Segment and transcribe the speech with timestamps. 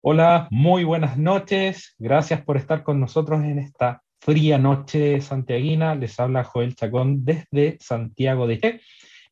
[0.00, 1.96] Hola, muy buenas noches.
[1.98, 5.96] Gracias por estar con nosotros en esta fría noche santiaguina.
[5.96, 8.80] Les habla Joel Chacón desde Santiago de Chile.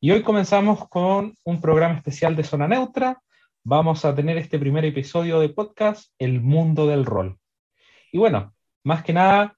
[0.01, 3.21] Y hoy comenzamos con un programa especial de Zona Neutra.
[3.63, 7.37] Vamos a tener este primer episodio de podcast, El Mundo del Rol.
[8.11, 8.53] Y bueno,
[8.83, 9.55] más que nada,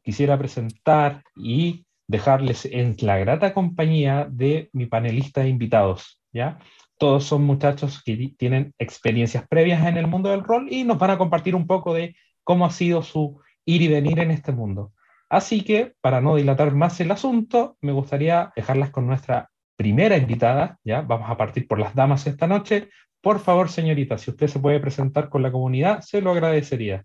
[0.00, 6.60] quisiera presentar y dejarles en la grata compañía de mi panelista de invitados, ¿ya?
[6.98, 11.10] Todos son muchachos que tienen experiencias previas en el mundo del rol y nos van
[11.10, 14.92] a compartir un poco de cómo ha sido su ir y venir en este mundo.
[15.28, 20.78] Así que, para no dilatar más el asunto, me gustaría dejarlas con nuestra primera invitada,
[20.84, 21.00] ¿ya?
[21.00, 22.90] Vamos a partir por las damas esta noche.
[23.20, 27.04] Por favor, señorita, si usted se puede presentar con la comunidad, se lo agradecería.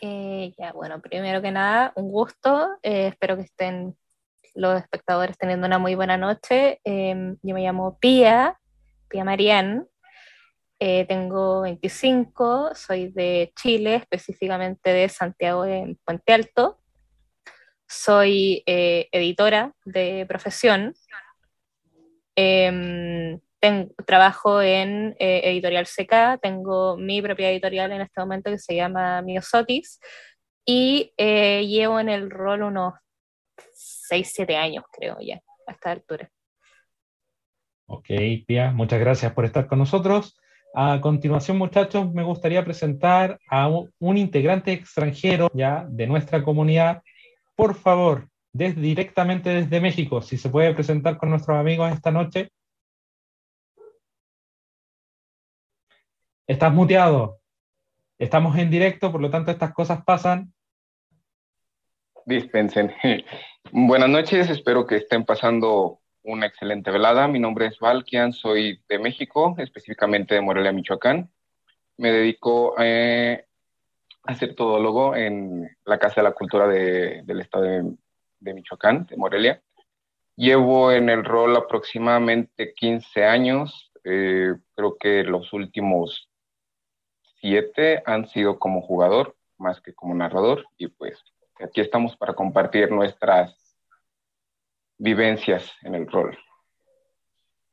[0.00, 2.68] Eh, ya, bueno, primero que nada, un gusto.
[2.82, 3.96] Eh, espero que estén
[4.54, 6.80] los espectadores teniendo una muy buena noche.
[6.84, 8.60] Em, yo me llamo Pía,
[9.14, 9.86] Pía Marián.
[10.80, 16.80] Eh, tengo 25, soy de Chile, específicamente de Santiago en Puente Alto.
[17.86, 20.96] Soy editora de profesión.
[22.34, 23.38] Em,
[24.04, 29.22] trabajo en eh, Editorial CK, tengo mi propia editorial en este momento que se llama
[29.22, 30.00] Miosotis
[30.66, 32.94] y eh, llevo en el rol unos
[33.74, 36.28] 6, 7 años creo ya, a esta altura.
[37.96, 38.08] Ok,
[38.44, 40.36] Pia, muchas gracias por estar con nosotros.
[40.74, 47.04] A continuación, muchachos, me gustaría presentar a un, integrante extranjero ya de nuestra comunidad.
[47.54, 52.48] Por favor, desde, directamente desde México, si se puede presentar con nuestros amigos esta noche.
[56.48, 57.38] Estás muteado.
[58.18, 60.52] Estamos en directo, por lo tanto estas cosas pasan.
[62.26, 62.92] Dispensen.
[63.70, 67.28] Buenas noches, espero que estén pasando una excelente velada.
[67.28, 71.30] Mi nombre es Valkian, soy de México, específicamente de Morelia, Michoacán.
[71.96, 73.46] Me dedico eh,
[74.24, 77.64] a ser todólogo en la Casa de la Cultura del Estado
[78.40, 79.62] de, Michoacán, de Morelia.
[80.36, 83.92] Llevo en el rol aproximadamente 15 años.
[84.02, 86.28] Eh, creo que los últimos
[87.40, 91.22] siete han sido como jugador más que como narrador y pues
[91.62, 93.63] aquí estamos para compartir nuestras
[94.98, 96.36] vivencias en el rol.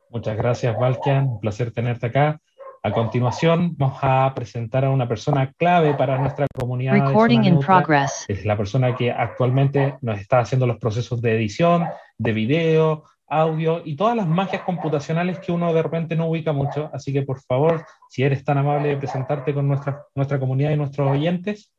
[0.10, 1.28] Muchas gracias, Valkian.
[1.28, 2.40] Un placer tenerte acá.
[2.84, 6.94] A continuación, vamos a presentar a una persona clave para nuestra comunidad.
[6.94, 8.26] Recording in progress.
[8.28, 11.88] Es la persona que actualmente nos está haciendo los procesos de edición,
[12.18, 16.90] de video, audio y todas las magias computacionales que uno de repente no ubica mucho.
[16.92, 20.78] Así que por favor, si eres tan amable de presentarte con nuestra, nuestra comunidad y
[20.78, 21.72] nuestros oyentes.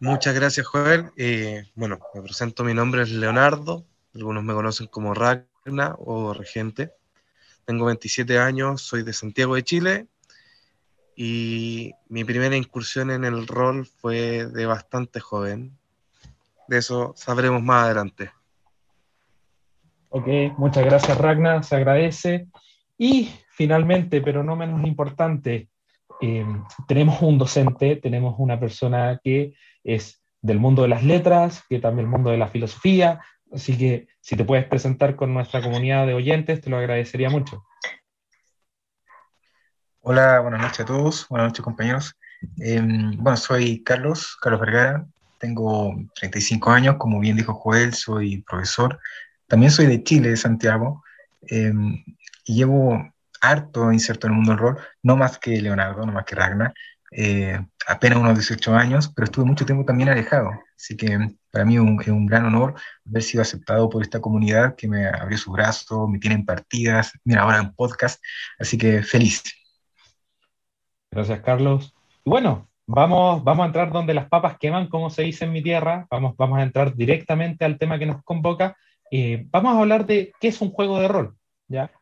[0.00, 1.10] Muchas gracias, Joel.
[1.16, 6.92] Eh, bueno, me presento, mi nombre es Leonardo, algunos me conocen como Ragna o Regente.
[7.64, 10.06] Tengo 27 años, soy de Santiago de Chile
[11.16, 15.76] y mi primera incursión en el rol fue de bastante joven.
[16.68, 18.30] De eso sabremos más adelante.
[20.10, 20.28] Ok,
[20.58, 22.46] muchas gracias Ragnar, se agradece.
[22.96, 25.68] Y finalmente, pero no menos importante,
[26.20, 26.46] eh,
[26.86, 29.54] tenemos un docente, tenemos una persona que
[29.94, 33.20] es del mundo de las letras, que también el mundo de la filosofía,
[33.52, 37.64] así que si te puedes presentar con nuestra comunidad de oyentes, te lo agradecería mucho.
[40.00, 42.16] Hola, buenas noches a todos, buenas noches compañeros.
[42.58, 45.06] Em, bueno, soy Carlos, Carlos Vergara,
[45.38, 48.98] tengo 35 años, como bien dijo Joel, soy profesor
[49.48, 51.02] también soy de Chile, de Santiago,
[51.42, 52.04] em,
[52.44, 53.10] y llevo
[53.40, 56.74] harto inserto en el mundo del rol, no más que Leonardo, no más que Ragnar,
[57.10, 60.50] eh, apenas unos 18 años, pero estuve mucho tiempo también alejado.
[60.76, 61.18] Así que
[61.50, 62.74] para mí es un, gran honor
[63.06, 67.42] haber sido aceptado por esta comunidad que me abrió su brazo, me tienen partidas, mira,
[67.42, 68.22] ahora en podcast,
[68.58, 69.42] así que feliz.
[71.10, 71.94] Gracias, Carlos.
[72.24, 76.06] Bueno, vamos, vamos a entrar donde las papas queman, como se dice en mi tierra,
[76.10, 78.76] vamos, vamos a entrar directamente al tema que nos convoca,
[79.10, 81.37] eh, vamos a hablar de qué es un juego de rol.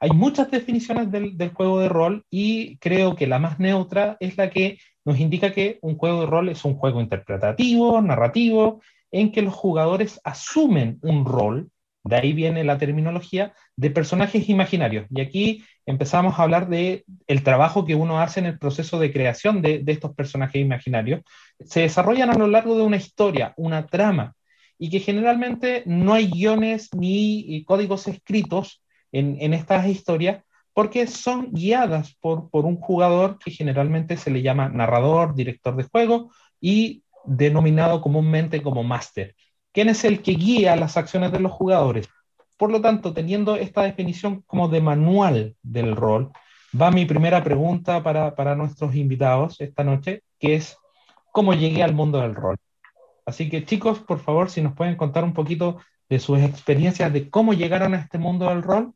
[0.00, 4.50] Hay muchas definiciones del, juego de rol y creo que la más neutra es la
[4.50, 8.80] que nos indica que un juego de rol es un juego interpretativo, narrativo,
[9.10, 11.70] en que los jugadores asumen un rol,
[12.04, 15.06] de ahí viene la terminología, de personajes imaginarios.
[15.10, 17.04] Y aquí empezamos a hablar de
[17.42, 21.22] trabajo que uno hace en el proceso de creación de estos personajes imaginarios.
[21.64, 24.34] Se desarrollan a lo largo de una historia, una trama,
[24.78, 28.82] y que generalmente no hay guiones ni códigos escritos
[29.12, 30.43] en, estas historias
[30.73, 35.85] porque son guiadas por, por un jugador que generalmente se le llama narrador, director de
[35.85, 36.31] juego
[36.61, 39.35] y denominado comúnmente como máster,
[39.73, 42.08] quien es el que guía las acciones de los jugadores.
[42.56, 46.31] Por lo tanto, teniendo esta definición como de manual del rol,
[46.79, 50.76] va mi primera pregunta para, para nuestros invitados esta noche, que es,
[51.32, 52.56] ¿cómo llegué al mundo del rol?
[53.26, 57.31] Así que chicos, por favor, si nos pueden contar un poquito de sus experiencias de
[57.31, 58.93] cómo llegaron a este mundo del rol,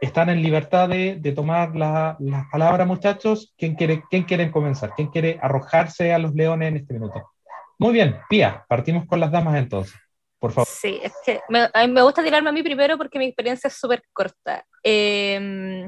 [0.00, 3.54] están en libertad de, de tomar la, la, palabra, muchachos.
[3.56, 4.92] ¿Quién quiere, ¿Quién quiere comenzar?
[4.96, 7.30] ¿Quién quiere arrojarse a los leones en este minuto?
[7.78, 9.98] Muy bien, Pía, partimos con las damas entonces.
[10.38, 10.66] Por favor.
[10.68, 14.02] Sí, es que me, me gusta tirarme a mí primero porque mi experiencia es súper
[14.12, 14.64] corta.
[14.82, 15.86] Eh,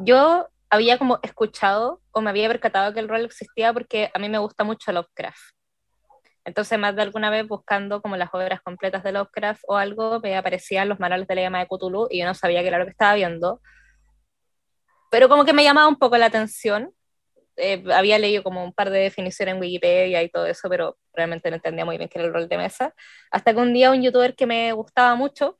[0.00, 4.28] yo había como escuchado o me había percatado que el rol existía porque a mí
[4.28, 5.54] me gusta mucho Lovecraft.
[6.44, 10.36] Entonces, más de alguna vez buscando como las obras completas de Lovecraft o algo, me
[10.36, 12.84] aparecían los manuales de la llama de Cthulhu y yo no sabía qué era lo
[12.84, 13.60] que estaba viendo.
[15.10, 16.92] Pero como que me llamaba un poco la atención.
[17.56, 21.48] Eh, había leído como un par de definiciones en Wikipedia y todo eso, pero realmente
[21.50, 22.94] no entendía muy bien qué era el rol de mesa.
[23.30, 25.58] Hasta que un día un youtuber que me gustaba mucho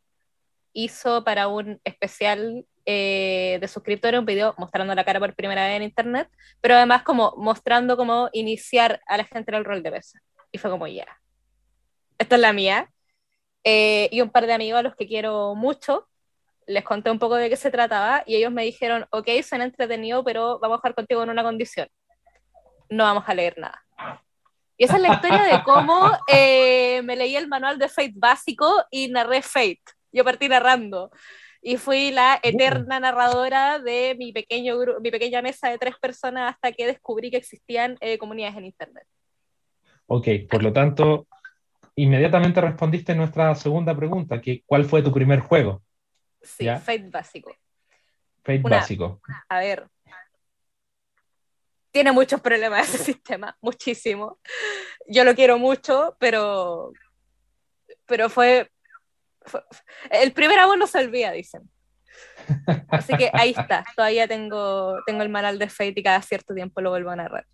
[0.72, 5.76] hizo para un especial eh, de suscriptores un video mostrando la cara por primera vez
[5.76, 6.28] en internet,
[6.60, 10.20] pero además como mostrando cómo iniciar a la gente en el rol de mesa.
[10.54, 11.08] Y fue como, ya,
[12.16, 12.88] esta es la mía.
[13.64, 16.08] Eh, y un par de amigos a los que quiero mucho,
[16.68, 20.22] les conté un poco de qué se trataba y ellos me dijeron, ok, suena entretenido,
[20.22, 21.88] pero vamos a jugar contigo en una condición.
[22.88, 23.84] No vamos a leer nada.
[24.76, 28.84] Y esa es la historia de cómo eh, me leí el manual de Fate básico
[28.92, 29.82] y narré Fate.
[30.12, 31.10] Yo partí narrando.
[31.62, 36.70] Y fui la eterna narradora de mi, pequeño mi pequeña mesa de tres personas hasta
[36.70, 39.08] que descubrí que existían eh, comunidades en Internet.
[40.06, 41.26] Ok, por lo tanto,
[41.96, 45.82] inmediatamente respondiste nuestra segunda pregunta, que ¿cuál fue tu primer juego?
[46.42, 46.78] Sí, ¿Ya?
[46.78, 47.54] Fate básico.
[48.42, 49.20] Fate una, básico.
[49.48, 49.88] A ver.
[51.90, 54.38] Tiene muchos problemas ese sistema, muchísimo.
[55.06, 56.92] Yo lo quiero mucho, pero,
[58.04, 58.70] pero fue,
[59.42, 59.62] fue
[60.10, 61.70] el primer amor no se olvida, dicen.
[62.88, 66.80] Así que ahí está, todavía tengo, tengo el manual de Fate y cada cierto tiempo
[66.80, 67.46] lo vuelvo a narrar.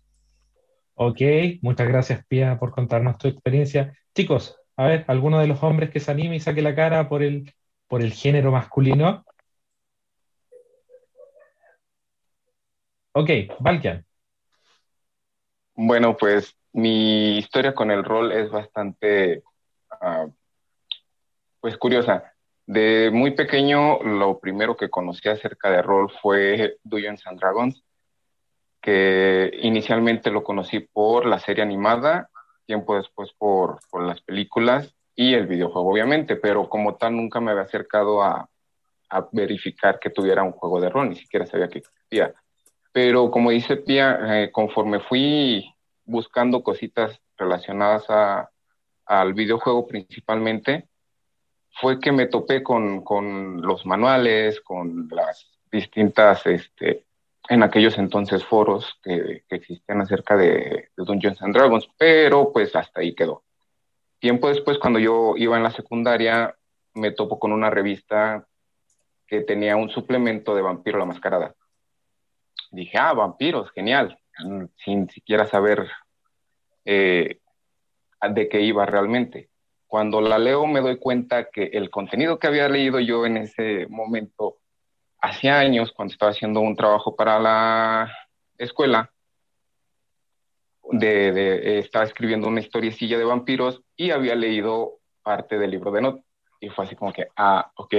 [1.03, 1.19] Ok,
[1.63, 3.97] muchas gracias Pia por contarnos tu experiencia.
[4.13, 7.23] Chicos, a ver, ¿alguno de los hombres que se anime y saque la cara por
[7.23, 7.51] el,
[7.87, 9.25] por el género masculino?
[13.13, 14.05] Ok, Valkian.
[15.73, 19.41] Bueno, pues mi historia con el rol es bastante,
[20.03, 20.31] uh,
[21.59, 22.31] pues curiosa.
[22.67, 27.83] De muy pequeño, lo primero que conocí acerca de rol fue Dungeons and Dragons
[28.81, 32.29] que inicialmente lo conocí por la serie animada,
[32.65, 37.51] tiempo después por, por, las películas y el videojuego, obviamente, pero como tal nunca me
[37.51, 38.49] había acercado a,
[39.09, 42.33] a, verificar que tuviera un juego de rol, ni siquiera sabía que existía.
[42.91, 45.73] Pero como dice Pia, eh, conforme fui
[46.05, 48.49] buscando cositas relacionadas a,
[49.05, 50.87] al videojuego principalmente,
[51.79, 57.05] fue que me topé con, con los manuales, con las distintas este,
[57.49, 62.75] en aquellos entonces foros que, que existen acerca de, de, Dungeons and Dragons, pero pues
[62.75, 63.43] hasta ahí quedó.
[64.19, 66.55] Tiempo después, cuando yo iba en la secundaria,
[66.93, 68.45] me topo con una revista
[69.25, 71.55] que tenía un suplemento de Vampiro la Mascarada.
[72.69, 74.19] Dije, ah, vampiros, genial,
[74.83, 75.89] sin siquiera saber
[76.85, 77.39] eh,
[78.29, 79.49] de qué iba realmente.
[79.87, 83.87] Cuando la leo me doy cuenta que el contenido que había leído yo en ese
[83.89, 84.57] momento
[85.21, 88.11] hace años, cuando estaba haciendo un trabajo para la
[88.57, 89.11] escuela,
[90.99, 96.21] estaba escribiendo una historiecilla de vampiros y había leído parte del libro de Not.
[96.59, 97.93] Y fue así como que, ah, ok.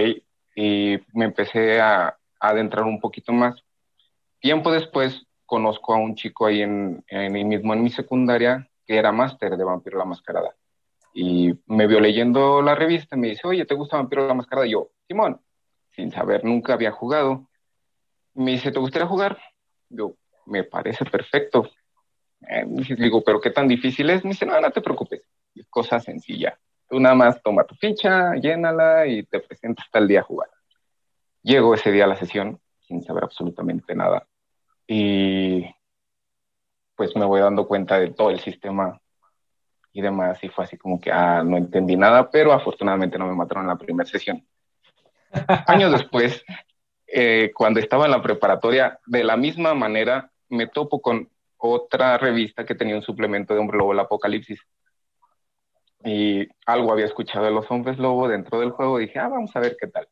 [0.56, 3.54] Y me empecé a, adentrar un poquito más.
[4.40, 9.12] Tiempo después conozco a un chico ahí en, en mismo en mi secundaria que era
[9.12, 10.52] máster de Vampiro la Mascarada.
[11.14, 14.66] Y me vio leyendo la revista y me dice, oye, ¿te gusta Vampiro la Mascarada?
[14.66, 15.40] Y yo, Simón,
[15.94, 17.48] sin saber, nunca había jugado.
[18.34, 19.38] Me dice, ¿te gustaría jugar?
[19.88, 20.14] Yo,
[20.46, 21.68] me parece perfecto.
[22.48, 22.64] Eh,
[22.98, 24.24] digo, ¿pero qué tan difícil es?
[24.24, 25.22] Me dice, no, no te preocupes,
[25.54, 26.58] es cosa sencilla.
[26.88, 30.50] Tú nada más toma tu ficha, llénala y te presentas tal día a jugar.
[31.42, 34.26] Llego ese día a la sesión sin saber absolutamente nada.
[34.86, 35.64] Y
[36.94, 39.00] pues me voy dando cuenta de todo el sistema
[39.92, 40.42] y demás.
[40.42, 43.68] Y fue así como que, ah, no entendí nada, pero afortunadamente no me mataron en
[43.68, 44.46] la primera sesión.
[45.66, 46.44] Años después,
[47.06, 52.64] eh, cuando estaba en la preparatoria, de la misma manera me topo con otra revista
[52.64, 54.60] que tenía un suplemento de Hombre Lobo, el Apocalipsis.
[56.04, 58.98] Y algo había escuchado de los hombres lobo dentro del juego.
[58.98, 60.08] Dije, ah, vamos a ver qué tal.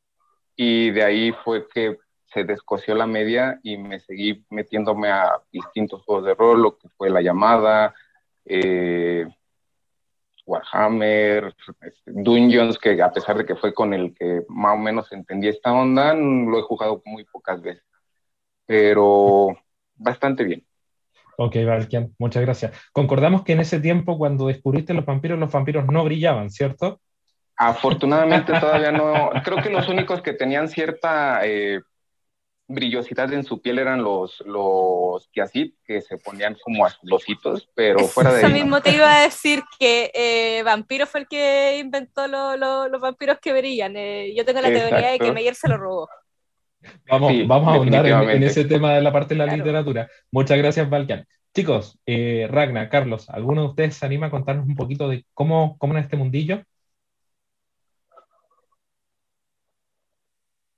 [0.55, 1.99] Y de ahí fue que
[2.33, 6.89] se descoció la media y me seguí metiéndome a distintos juegos de rol, lo que
[6.91, 7.95] fue La Llamada,
[8.45, 9.27] eh,
[10.47, 15.11] Warhammer, este, Dungeons, que a pesar de que fue con el que más o menos
[15.13, 17.85] entendí esta onda, lo he jugado muy pocas veces.
[18.67, 19.57] pero
[19.97, 20.65] bastante bien.
[21.37, 22.91] Ok, Valkian, muchas gracias.
[22.93, 27.01] Concordamos que en ese tiempo, cuando descubriste los vampiros, los vampiros no brillaban, ¿cierto?
[27.57, 29.31] Afortunadamente todavía no.
[29.45, 31.81] Creo que los únicos que tenían cierta eh,
[32.71, 38.33] brillosidad en su piel eran los, los kiasit, que se ponían como azulositos, pero fuera
[38.33, 43.01] de Eso mismo te iba a decir que eh, Vampiro fue el que inventó los
[43.01, 43.97] vampiros que brillan.
[43.97, 46.09] Eh, yo tengo la teoría de que Meyer se lo robó.
[47.09, 50.09] Vamos, vamos a ahondar en, ese tema de la parte de la literatura.
[50.31, 51.27] Muchas gracias, Valkian.
[51.55, 55.77] Chicos, eh, Ragna, Carlos, ¿alguno de ustedes se anima a contarnos un poquito de cómo,
[55.79, 56.63] cómo en este mundillo?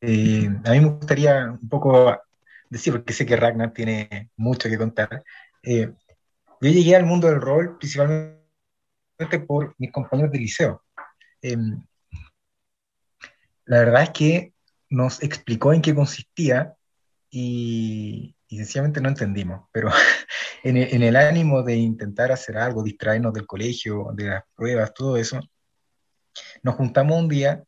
[0.04, 2.20] Eh, a mí me gustaría un poco
[2.68, 5.22] decir, porque sé que Ragnar tiene mucho que contar.
[5.62, 5.92] Eh,
[6.60, 8.40] yo llegué al mundo del rol principalmente
[9.46, 10.82] por mis compañeros de liceo.
[11.40, 11.80] Em,
[13.66, 14.54] la verdad es que
[14.90, 16.74] nos explicó en qué consistía
[17.30, 19.88] y, sencillamente no entendimos, pero
[20.64, 25.40] en el, ánimo de intentar hacer algo, distraernos del colegio, de las pruebas, todo eso,
[26.62, 27.62] nos juntamos un día,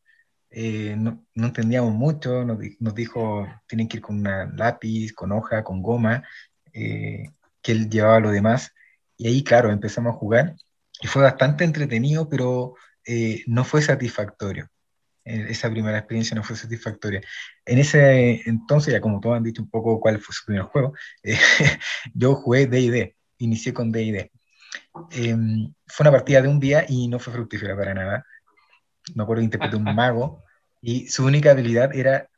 [0.57, 5.81] eh, no, entendíamos mucho, nos, dijo, tienen que ir con un lápiz, con hoja, con
[5.81, 6.23] goma,
[6.71, 7.29] eh,
[7.61, 8.73] que él llevaba lo demás,
[9.17, 10.55] y ahí, claro, empezamos a jugar,
[11.01, 14.69] y fue bastante entretenido, pero eh, no fue satisfactorio.
[15.25, 17.21] Eh, esa primera experiencia no fue satisfactoria.
[17.65, 20.93] En ese entonces, ya como todos han dicho un poco cuál fue su primer juego,
[21.23, 21.37] eh,
[22.13, 24.31] yo jugué D&D, inicié con D&D.
[25.11, 28.25] Em, fue una partida de un día y no fue fructífera para nada.
[29.15, 30.44] Me acuerdo interpreté un mago
[30.85, 32.29] y su única habilidad era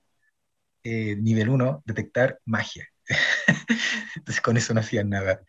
[0.82, 2.88] eh, nivel 1, detectar magia.
[4.16, 5.42] Entonces con eso no hacían nada.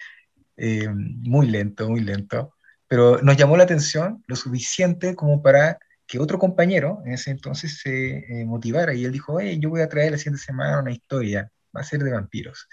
[0.57, 2.55] Em, muy lento, muy lento.
[2.89, 5.79] Pero nos llamó la atención lo suficiente como para
[6.09, 9.83] que otro compañero en ese entonces se eh, motivara y él dijo, hey, yo voy
[9.83, 12.67] a traer la siguiente semana una historia, va a ser de vampiros.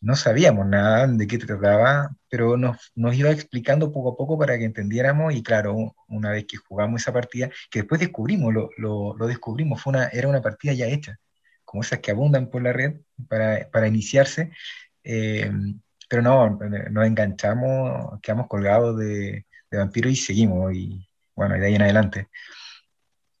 [0.00, 4.56] No sabíamos nada de qué trataba, pero nos, nos iba explicando poco a poco para
[4.58, 9.26] que entendiéramos y claro, una vez que jugamos esa partida, que después descubrimos, lo, lo,
[9.26, 11.18] descubrimos, fue una, era una partida ya hecha,
[11.64, 14.52] como esas que abundan por la red para, para iniciarse,
[15.02, 15.50] eh,
[16.08, 16.58] pero no,
[16.90, 21.82] nos enganchamos, quedamos colgados de, de vampiros y seguimos, y bueno, y de ahí en
[21.82, 22.28] adelante.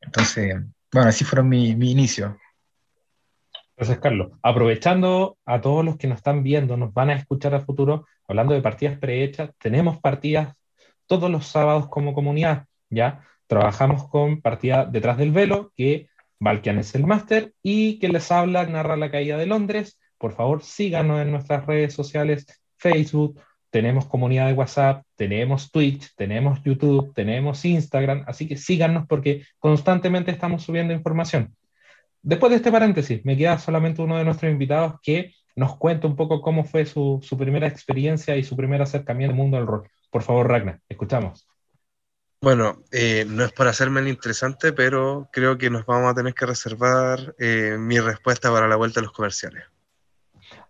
[0.00, 0.56] Entonces,
[0.92, 2.38] bueno, así fueron mi, mi inicio.
[3.78, 4.32] Gracias, Carlos.
[4.42, 8.52] Aprovechando a todos los que nos están viendo, nos van a escuchar a futuro, hablando
[8.52, 10.56] de partidas prehechas, tenemos partidas
[11.06, 13.22] todos los sábados como comunidad, ¿ya?
[13.46, 16.08] Trabajamos con partida detrás del velo, que
[16.40, 19.96] Valkian es el máster, y que les habla, narra la caída de Londres.
[20.18, 22.46] Por favor, síganos en nuestras redes sociales,
[22.78, 29.44] Facebook, tenemos comunidad de WhatsApp, tenemos Twitch, tenemos YouTube, tenemos Instagram, así que síganos porque
[29.60, 31.54] constantemente estamos subiendo información.
[32.22, 36.16] Después de este paréntesis, me queda solamente uno de nuestros invitados que nos cuenta un
[36.16, 39.88] poco cómo fue su, primera experiencia y su primer acercamiento al mundo del rol.
[40.10, 41.48] Por favor, Ragnar, escuchamos.
[42.40, 46.34] Bueno, eh, no es para hacerme el interesante, pero creo que nos vamos a tener
[46.34, 49.64] que reservar eh, mi respuesta para la vuelta a los comerciales.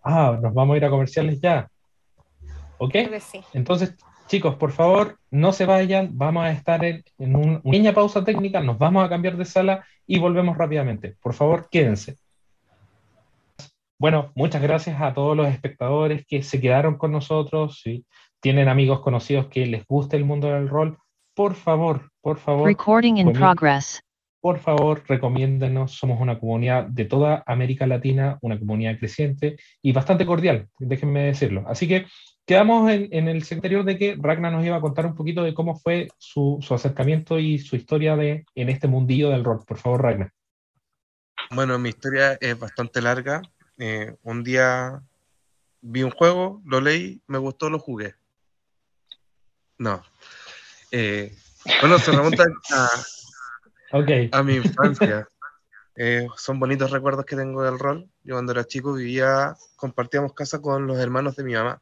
[0.03, 1.69] Ah, nos vamos a ir a comerciales ya.
[2.79, 2.95] ¿Ok?
[3.53, 3.93] Entonces,
[4.29, 8.77] chicos, por favor, no se vayan, vamos a estar en, una pequeña pausa técnica, nos
[8.77, 11.15] vamos a cambiar de sala y volvemos rápidamente.
[11.19, 12.15] Por favor, quédense.
[13.97, 17.81] Bueno, muchas gracias a todos los espectadores que se quedaron con nosotros.
[17.83, 18.05] Si
[18.39, 20.97] tienen amigos conocidos que les guste el mundo del rol,
[21.33, 22.67] por favor, por favor.
[22.67, 24.01] Recording in progress.
[24.41, 25.91] Por favor, recomiéndenos.
[25.91, 31.65] Somos una comunidad de toda América Latina, una comunidad creciente y bastante cordial, déjenme decirlo.
[31.67, 32.05] Así que
[32.49, 35.75] quedamos en, el interior de que Ragnar nos iba a contar un poquito de cómo
[35.75, 39.63] fue su, acercamiento y su historia de, en este mundillo del rol.
[39.67, 40.33] Por favor, Ragnar.
[41.51, 43.43] Bueno, mi historia es bastante larga.
[43.77, 44.99] Eh, un día
[45.81, 48.15] vi un juego, lo leí, me gustó, lo jugué.
[49.77, 50.01] No.
[50.91, 51.31] Eh,
[51.81, 52.45] bueno, se remonta
[54.31, 55.27] a, mi infancia.
[55.95, 58.09] Eh, son bonitos recuerdos que tengo del rol.
[58.23, 61.79] Yo cuando era chico vivía, compartíamos casa con los hermanos de mi mamá.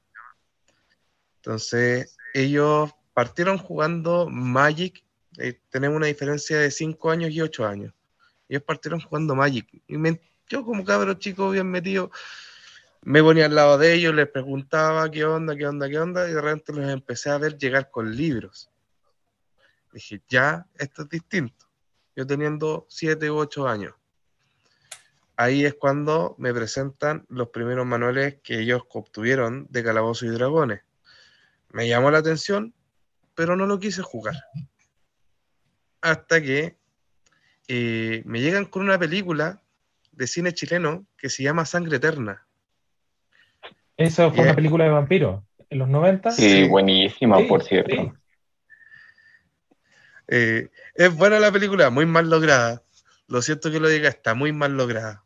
[1.47, 5.01] Entonces, ellos partieron jugando Magic,
[5.37, 7.93] eh, tenemos una diferencia de 5 años y 8 años.
[8.49, 9.65] Ellos partieron jugando Magic.
[9.87, 9.95] Y
[10.49, 12.11] yo como cabro chico bien metido,
[13.01, 16.33] me ponía al lado de ellos, les preguntaba qué onda, qué onda, qué onda, y
[16.33, 18.69] de repente los empecé a ver llegar con libros.
[19.93, 21.65] Dije, ya, esto es distinto.
[22.13, 23.93] Yo teniendo 7 u 8 años.
[25.37, 30.81] Ahí es cuando me presentan los primeros manuales que ellos obtuvieron de Calabozos y Dragones
[31.71, 32.74] me llamó la atención,
[33.36, 34.36] pero no lo quise jugar.
[36.01, 36.77] Hasta que
[37.67, 39.62] eh, me llegan con una película
[40.12, 42.45] de cine chileno que se llama Sangre Eterna.
[43.97, 44.43] Esa fue Yeah.
[44.45, 46.31] una película de vampiros en los 90.
[46.31, 47.95] Sí, buenísima, Sí, por cierto.
[47.95, 48.12] sí.
[50.29, 52.83] Eh, es buena la película, muy mal lograda.
[53.27, 55.24] Lo siento que lo diga, está muy mal lograda.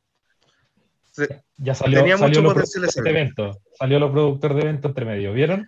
[1.12, 3.58] Se- Ya salió, Tenía salió mucho los potencial productores ese de eventos.
[3.78, 5.34] Salió los productores de eventos entre medio.
[5.34, 5.68] ¿Vieron?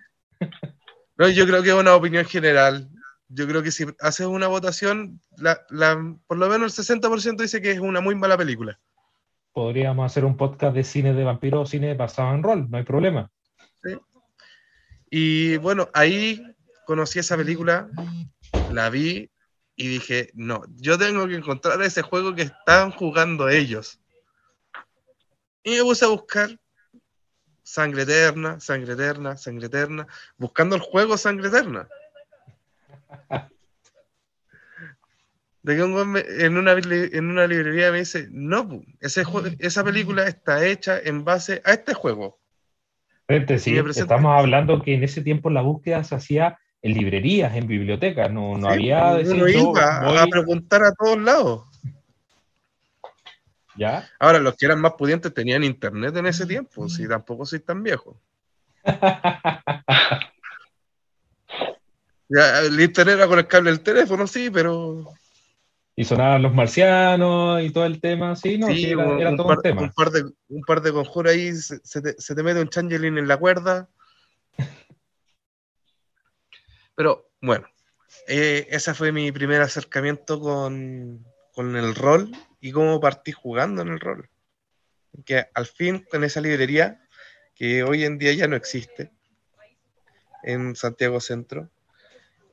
[1.16, 2.88] No, yo creo que es una opinión general.
[3.28, 7.62] Yo creo que si haces una votación, la, la- por lo menos el 60% dice
[7.62, 8.78] que es una muy mala película.
[9.52, 12.82] Podríamos hacer un podcast de cine de vampiros o cine basado en rol, no hay
[12.84, 13.30] problema.
[15.10, 16.42] Y bueno, ahí
[16.86, 17.88] conocí esa película,
[18.68, 19.30] la vi
[19.76, 24.00] y dije, no, yo tengo que encontrar ese juego que están jugando ellos.
[25.62, 26.50] Y me puse a buscar
[27.64, 30.06] Sangre Eterna, Sangre Eterna, Sangre Eterna,
[30.36, 31.88] buscando el juego Sangre Eterna.
[35.62, 40.26] De que un en, una, en una librería me dice, no, ese jue- esa película
[40.26, 42.38] está hecha en base a este juego.
[43.58, 48.30] Sí, estamos hablando que en ese tiempo la búsqueda se hacía en librerías, en bibliotecas,
[48.30, 51.64] no, no Sí, había decir, uno yo iba a voy- preguntar a todos lados.
[53.76, 54.08] ¿Ya?
[54.18, 57.82] Ahora, los que eran más pudientes tenían internet en ese tiempo, si tampoco soy tan
[57.82, 58.20] viejo.
[62.28, 65.04] Ya, el internet era con el cable del teléfono, sí, pero
[65.94, 69.30] Y sonaban los marcianos y todo el tema, sí, no, sí, sí, era, un, era
[69.30, 69.82] un todo par, un tema.
[69.82, 72.68] un par de, un par de conjuros ahí, se, se te, se te mete un
[72.68, 73.88] changeling en la cuerda.
[76.96, 77.66] Pero bueno,
[78.26, 82.30] eh, ese fue mi primer acercamiento con, con el rol
[82.64, 84.30] y cómo partí jugando en el rol.
[85.26, 87.06] Que al fin, con esa librería,
[87.54, 89.12] que hoy en día ya no existe,
[90.42, 91.68] en Santiago Centro,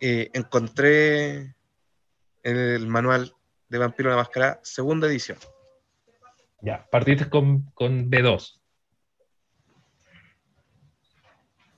[0.01, 1.55] eh, encontré
[2.43, 3.33] el manual
[3.69, 5.37] de Vampiro la Máscara, segunda edición.
[6.59, 8.59] Ya, partiste con, con B2.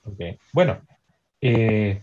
[0.06, 0.20] Ok,
[0.52, 0.84] Bueno,
[1.40, 2.02] eh,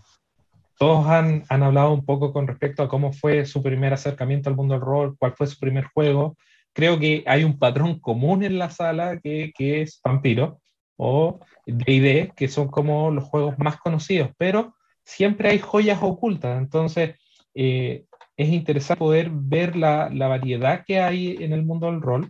[0.82, 4.56] todos han, han hablado un poco con respecto a cómo fue su primer acercamiento al
[4.56, 6.36] mundo del rol, cuál fue su primer juego.
[6.72, 10.60] Creo que hay un patrón común en la sala que, que es Vampiro
[10.96, 16.58] o D&D, que son como los juegos más conocidos, pero siempre hay joyas ocultas.
[16.58, 17.14] Entonces,
[17.54, 22.28] eh, es interesante poder ver la, la variedad que hay en el mundo del rol.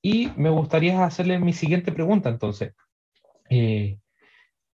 [0.00, 2.72] Y me gustaría hacerle mi siguiente pregunta, entonces.
[3.50, 3.98] Eh,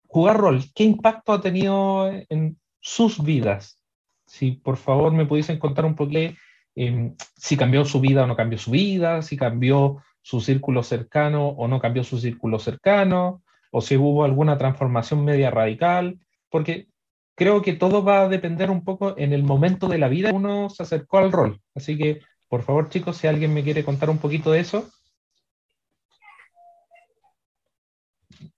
[0.08, 3.84] jugar rol, ¿qué impacto ha tenido en sus vidas?
[4.26, 8.36] Si por favor me pudiesen contar un poco eh, si cambió su vida o no
[8.38, 13.82] cambió su vida, si cambió su círculo cercano o no cambió su círculo cercano, o
[13.82, 16.20] si hubo alguna transformación media radical,
[16.50, 16.88] porque
[17.36, 20.70] creo que todo va a depender un poco en el momento de la vida uno
[20.70, 21.62] se acercó al rol.
[21.76, 24.90] Así que, por favor, chicos, si alguien me quiere contar un poquito de eso.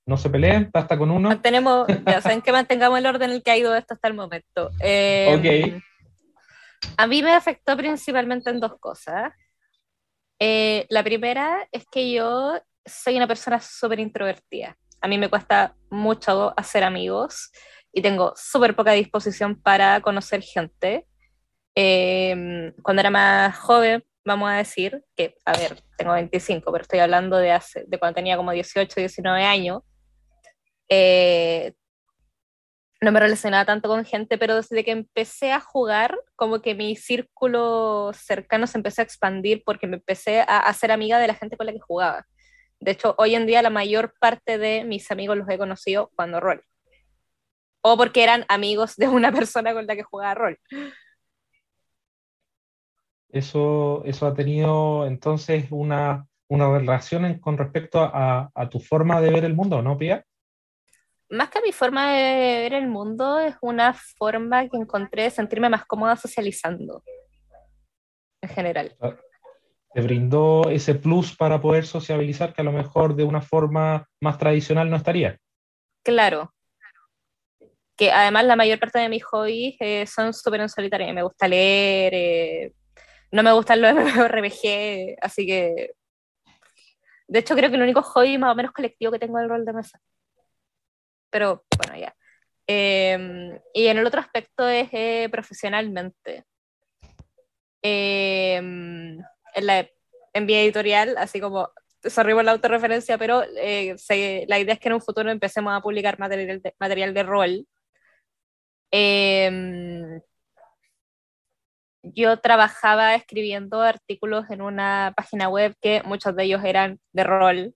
[0.10, 1.30] No se peleen, basta con uno.
[1.30, 4.16] Mantenemos, ya saben que mantengamos el orden en el que ha ido esto hasta el
[4.16, 4.72] momento.
[4.80, 5.84] Eh, Ok.
[6.98, 9.32] A mí me afectó principalmente en dos cosas.
[10.40, 14.76] Eh, la primera es que yo soy una persona súper introvertida.
[15.00, 17.52] A mí me cuesta mucho hacer amigos
[17.94, 21.06] y tengo súper poca disposición para conocer gente.
[21.76, 27.00] Eh, cuando era más joven, vamos a decir que, a ver, tengo 25, pero estoy
[27.00, 29.84] hablando de, hace, de cuando tenía como 18, 19 años.
[30.90, 31.74] Eh,
[33.02, 36.96] no me relacionaba tanto con gente, pero desde que empecé a jugar, como que mi
[36.96, 41.56] círculo cercano se empezó a expandir porque me empecé a hacer amiga de la gente
[41.56, 42.26] con la que jugaba.
[42.80, 46.40] De hecho, hoy en día la mayor parte de mis amigos los he conocido jugando
[46.40, 46.62] rol.
[47.82, 50.60] O porque eran amigos de una persona con la que jugaba rol.
[53.30, 59.22] Eso, eso ha tenido entonces una, una relación en- con respecto a, a tu forma
[59.22, 60.26] de ver el mundo, ¿no, Pia?
[61.30, 65.70] Más que mi forma de ver el mundo, es una forma que encontré de sentirme
[65.70, 67.04] más cómoda socializando.
[68.42, 68.96] En general.
[69.94, 74.38] Te brindó ese plus para poder sociabilizar que a lo mejor de una forma más
[74.40, 75.38] tradicional no estaría.
[76.04, 76.52] Claro.
[77.96, 81.14] Que además la mayor parte de mis hobbies eh, son súper en solitario.
[81.14, 82.74] Me gusta leer, eh,
[83.32, 85.92] no me gustan los MMORPG, así que...
[87.28, 89.50] De hecho, creo que el único hobby más o menos colectivo que tengo es el
[89.50, 90.02] rol de mesa.
[91.30, 92.16] Pero bueno, ya.
[92.68, 96.46] Eh, y en el otro aspecto es eh, profesionalmente.
[97.82, 99.26] Eh, en,
[99.62, 99.88] la,
[100.34, 101.72] en vía editorial, así como
[102.04, 105.74] sorry por la autorreferencia, pero eh, se, la idea es que en un futuro empecemos
[105.74, 107.68] a publicar material de, material de rol.
[108.92, 110.22] Eh,
[112.04, 117.76] yo trabajaba escribiendo artículos en una página web que muchos de ellos eran de rol.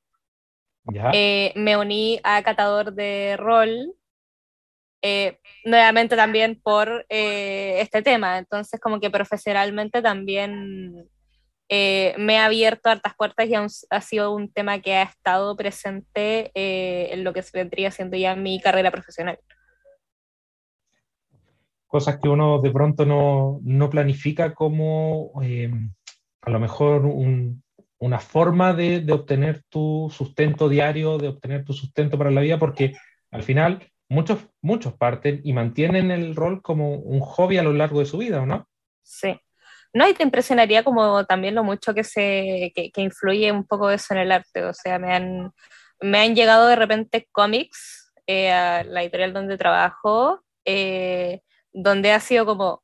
[1.13, 3.93] Eh, me uní a catador de rol,
[5.01, 8.37] eh, nuevamente también por eh, este tema.
[8.37, 11.09] Entonces, como que profesionalmente también
[11.69, 17.23] me ha abierto hartas puertas y ha, sido un tema que ha estado presente en
[17.23, 19.39] lo que se vendría siendo ya mi carrera profesional.
[21.87, 25.31] Cosas que uno de pronto no, no planifica como
[26.41, 27.63] a lo mejor un,
[28.03, 32.97] una forma de, obtener tu sustento diario, de obtener tu sustento para la vida, porque
[33.31, 37.99] al final muchos, muchos parten y mantienen el rol como un hobby a lo largo
[37.99, 38.67] de su vida, ¿o no?
[39.03, 39.39] Sí.
[39.93, 43.89] No, y te impresionaría como también lo mucho que, se, que, que influye un poco
[43.89, 44.65] eso en el arte.
[44.65, 45.53] O sea, me han,
[46.01, 51.39] me han llegado de repente cómics eh, a la editorial donde trabajo, eh,
[51.71, 52.82] donde ha sido como,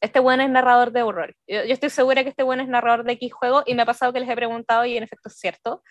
[0.00, 1.34] este buen es narrador de horror.
[1.46, 4.12] Yo, estoy segura que este buen es narrador de X juego y me ha pasado
[4.12, 5.82] que les he preguntado y en efecto es cierto.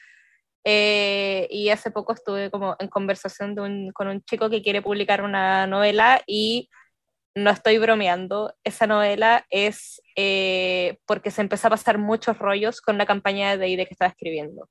[0.65, 3.55] Eh, y hace poco estuve como en conversación
[3.93, 6.69] con un chico que quiere publicar una novela y
[7.35, 12.97] no estoy bromeando, esa novela es eh, porque se empezó a pasar muchos rollos con
[12.97, 14.67] la campaña de ID que estaba escribiendo.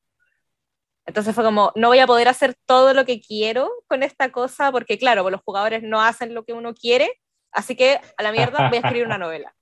[1.07, 4.71] Entonces fue como, no voy a poder hacer todo lo que quiero con esta cosa,
[4.71, 7.11] porque claro, pues los jugadores no hacen lo que uno quiere,
[7.53, 9.55] Así que a la mierda voy a escribir una novela.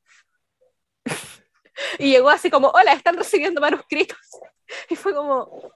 [1.99, 4.19] y llegó así como, hola, están recibiendo manuscritos.
[4.91, 5.73] y fue como,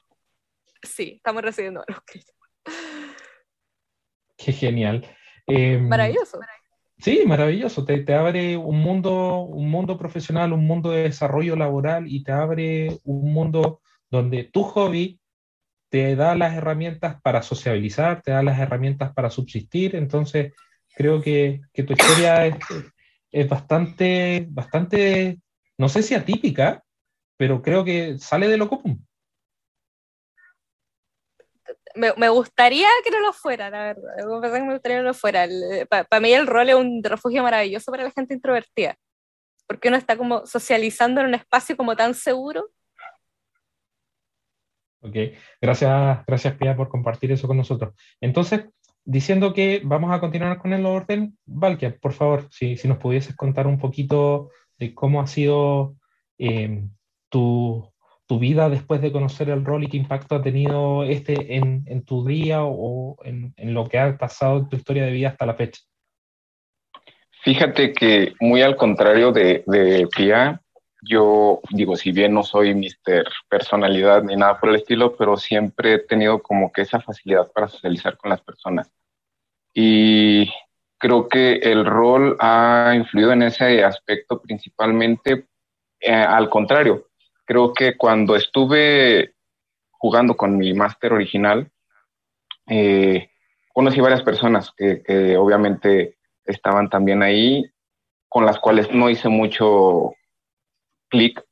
[0.83, 2.35] sí, estamos recibiendo manuscritos.
[4.37, 5.07] Qué genial.
[5.47, 6.41] Em, maravilloso.
[6.99, 7.85] Sí, maravilloso.
[7.85, 12.33] Te, te, abre un mundo, un mundo profesional, un mundo de desarrollo laboral y te
[12.33, 15.19] abre un mundo donde tu hobby
[15.91, 19.97] te da las herramientas para sociabilizar, te da las herramientas para subsistir.
[19.97, 20.53] Entonces,
[21.01, 22.57] creo que, que tu historia es,
[23.31, 25.39] es, bastante, bastante,
[25.79, 26.85] no sé si atípica,
[27.39, 29.09] pero creo que sale de lo común.
[31.95, 34.13] Me, me, gustaría que no lo fuera, la verdad.
[34.19, 35.49] Me gustaría que no lo fuera.
[35.89, 38.95] Para mí el rol es un refugio maravilloso para la gente introvertida,
[39.67, 42.69] porque uno está como socializando en un espacio como tan seguro.
[45.01, 45.17] Ok,
[45.63, 47.95] gracias, gracias Pia por compartir eso con nosotros.
[48.21, 48.67] Entonces,
[49.05, 53.37] diciendo que vamos a continuar con el orden, Valkia, por favor, si, si nos pudieses
[53.37, 55.97] contar un poquito de cómo ha sido
[56.39, 56.85] eh,
[57.29, 57.93] tu,
[58.27, 62.05] tu, vida después de conocer el rol y qué impacto ha tenido este en, en
[62.05, 65.47] tu día o en, en, lo que ha pasado en tu historia de vida hasta
[65.47, 65.81] la fecha.
[67.43, 70.63] Fíjate que muy al contrario de, de Pia,
[71.03, 75.95] yo digo, si bien no soy mister personalidad ni nada por el estilo, pero siempre
[75.95, 78.91] he tenido como que esa facilidad para socializar con las personas.
[79.73, 80.51] Y
[80.99, 85.47] creo que el rol ha influido en ese aspecto principalmente.
[86.01, 87.09] Eh, al contrario,
[87.45, 89.35] creo que cuando estuve
[89.91, 91.71] jugando con mi máster original,
[92.67, 93.31] eh,
[93.73, 97.65] conocí varias personas que, que obviamente estaban también ahí,
[98.29, 100.15] con las cuales no hice mucho
[101.11, 101.45] clic,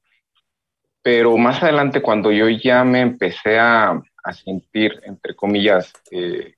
[1.02, 6.54] pero más adelante cuando yo ya me empecé a, a sentir, entre comillas, eh,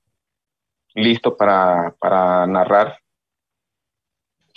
[0.95, 2.99] listo para, para, narrar,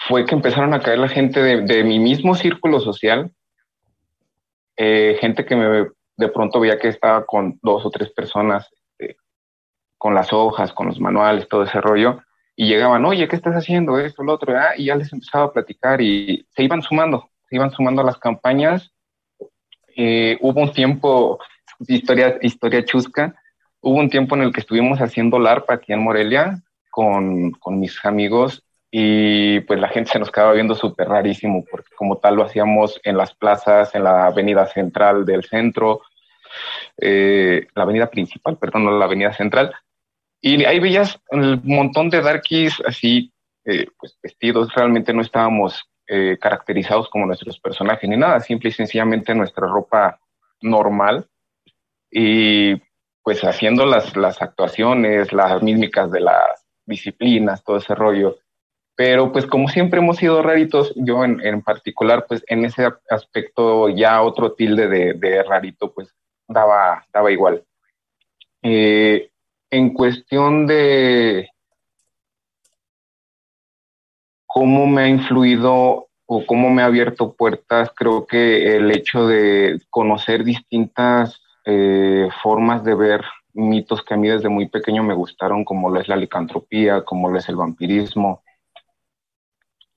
[0.07, 3.31] fue que empezaron a caer la gente de, de mi mismo círculo social,
[4.75, 9.15] eh, gente que me de pronto veía que estaba con dos o tres personas, eh,
[9.97, 12.21] con las hojas, con los manuales, todo ese rollo,
[12.55, 13.99] y llegaban, oye, ¿qué estás haciendo?
[13.99, 17.57] Esto, lo otro, ah, y ya les empezaba a platicar y se iban sumando, se
[17.57, 18.91] iban sumando las campañas.
[19.95, 21.37] Eh, hubo un tiempo,
[21.87, 23.35] historia, historia chusca,
[23.79, 28.03] hubo un tiempo en el que estuvimos haciendo LARP aquí en Morelia con, con mis
[28.05, 32.43] amigos y pues la gente se nos quedaba viendo súper rarísimo porque como tal lo
[32.43, 36.01] hacíamos en las plazas, en la avenida central del centro,
[36.97, 39.75] eh, la avenida principal, perdón, no la avenida central.
[40.41, 43.31] Y ahí veías un montón de darkies así,
[43.65, 48.73] eh, pues vestidos, realmente no estábamos eh, caracterizados como nuestros personajes ni nada, simple y
[48.73, 50.19] sencillamente nuestra ropa
[50.61, 51.27] normal.
[52.11, 52.75] Y
[53.23, 58.37] pues haciendo las, las actuaciones, las mímicas de las disciplinas, todo ese rollo.
[58.95, 63.89] Pero pues como siempre hemos sido raritos, yo en, en particular, pues en ese aspecto
[63.89, 66.13] ya otro tilde de, de rarito, pues
[66.47, 67.63] daba, daba igual.
[68.61, 69.31] Eh,
[69.71, 71.49] en cuestión de
[74.53, 79.81] cómo me ha influido o cómo me ha abierto puertas, creo que el hecho de
[79.89, 85.65] conocer distintas eh, formas de ver mitos que a mí desde muy pequeño me gustaron,
[85.65, 88.43] como lo es la licantropía, como lo es el vampirismo,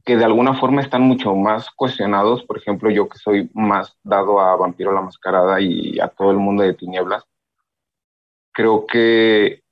[0.06, 2.42] que de alguna forma están mucho más cuestionados.
[2.44, 6.38] Por ejemplo, yo que soy más dado a Vampiro la Mascarada y a todo el
[6.38, 7.24] mundo de tinieblas,
[8.52, 9.65] creo que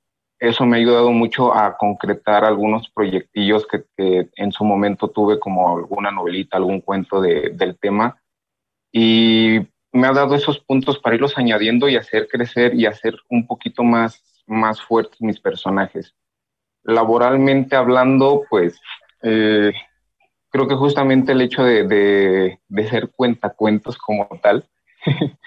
[0.49, 5.77] eso me ha ayudado mucho a concretar algunos proyectillos que, en su momento tuve como
[5.77, 8.21] alguna novelita, algún cuento del tema.
[8.91, 9.59] Y
[9.91, 13.83] me ha dado esos puntos para irlos añadiendo y hacer crecer y hacer un poquito
[13.83, 16.15] más, más fuertes mis personajes.
[16.83, 18.79] Laboralmente hablando, pues
[19.23, 19.73] eh,
[20.49, 24.67] creo que justamente el hecho de, de, de ser cuentacuentos como tal,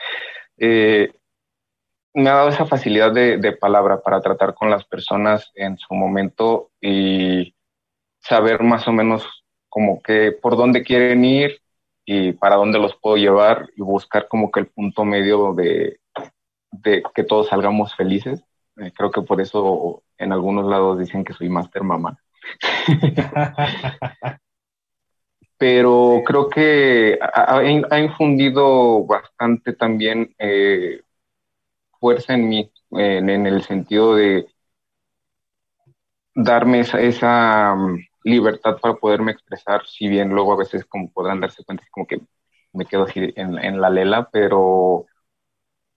[0.58, 1.12] eh,
[2.18, 6.70] me ha dado esa facilidad de, palabra para tratar con las personas en su momento
[6.81, 7.54] y
[8.20, 11.61] saber más o menos como que por dónde quieren ir
[12.04, 16.00] y para dónde los puedo llevar y buscar como que el punto medio de,
[17.14, 18.42] que todos salgamos felices.
[18.78, 22.18] Eh, creo que por eso en algunos lados dicen que soy master mamá.
[25.59, 31.02] Pero creo que ha, infundido bastante también eh,
[32.00, 34.46] fuerza en mí, en, el sentido de
[36.34, 41.64] darme esa, mm, libertad para poderme expresar, si bien luego a veces, como podrán darse
[41.64, 42.20] cuenta, como que
[42.72, 45.06] me quedo así en, la lela, pero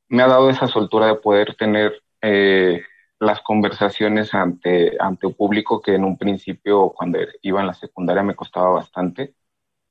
[0.10, 2.82] me ha dado esa soltura de poder tener eh,
[3.20, 8.24] las conversaciones ante, ante un público que en un principio, cuando iba en la secundaria,
[8.24, 9.36] me costaba bastante.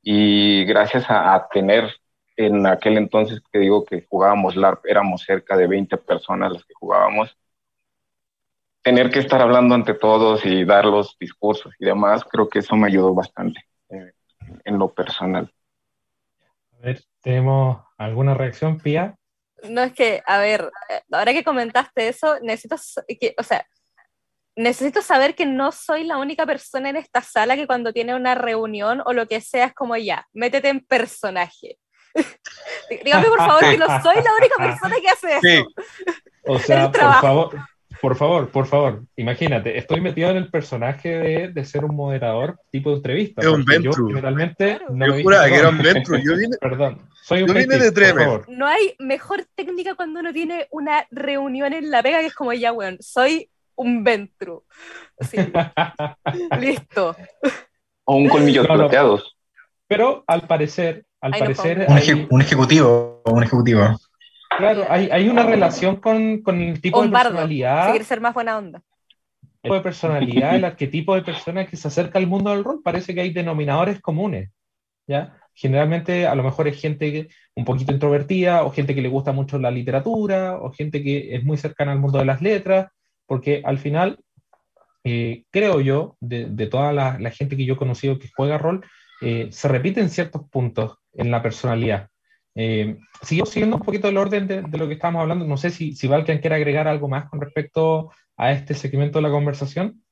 [0.02, 1.99] Y gracias a tener
[2.46, 6.74] en aquel entonces que digo que jugábamos LARP, éramos cerca de 20 personas las que
[6.74, 7.36] jugábamos.
[8.82, 12.76] Tener que estar hablando ante todos y dar los discursos y demás, creo que eso
[12.76, 14.12] me ayudó bastante eh,
[14.64, 15.52] en lo personal.
[16.72, 19.14] A ver, ¿tenemos alguna reacción, Pia?
[19.68, 20.70] No, es que, a ver,
[21.12, 22.76] ahora que comentaste eso, necesito,
[23.20, 23.66] que, o sea,
[24.56, 28.34] necesito saber que no soy la única persona en esta sala que cuando tiene una
[28.34, 31.78] reunión o lo que sea es como ya, métete en personaje.
[33.04, 35.68] Dígame por favor que no soy la única persona que hace eso.
[36.46, 37.60] O sea, por favor,
[38.00, 42.58] por favor, por favor, imagínate, estoy metido en el personaje de, de ser un moderador
[42.70, 43.42] tipo de entrevista.
[43.42, 44.08] Es un Ventru.
[44.08, 46.16] Yo generalmente no yo juraba que era un Ventru.
[46.16, 48.48] Yo vine, perdón, soy un yo vine de Tremer.
[48.48, 52.54] No hay mejor técnica cuando uno tiene una reunión en la pega que es como
[52.54, 54.64] ya, weón, soy un Ventru.
[56.58, 57.16] Listo.
[58.04, 59.36] O un colmillo plateados.
[59.86, 61.86] Pero al parecer, al parecer.
[61.88, 63.98] un, ejecutivo, un ejecutivo.
[64.56, 67.86] Claro, hay, una relación con, el tipo de personalidad.
[67.86, 68.82] Si quiere ser más buena onda.
[69.42, 72.80] El tipo de personalidad, el arquetipo de persona que se acerca al mundo del rol,
[72.82, 74.50] parece que hay denominadores comunes.
[75.06, 75.36] ¿ya?
[75.54, 79.58] Generalmente, a lo mejor es gente un poquito introvertida, o gente que le gusta mucho
[79.58, 82.90] la literatura, o gente que es muy cercana al mundo de las letras,
[83.26, 84.18] porque al final,
[85.04, 88.84] eh, creo yo, de, toda la, la, gente que yo he conocido que juega rol,
[89.20, 92.08] eh, se repiten ciertos puntos en la personalidad.
[92.54, 96.08] Eh, siguiendo un poquito el orden de, lo que estábamos hablando, no sé si, si
[96.08, 100.02] Valkan quiere agregar algo más con respecto a este segmento de la conversación.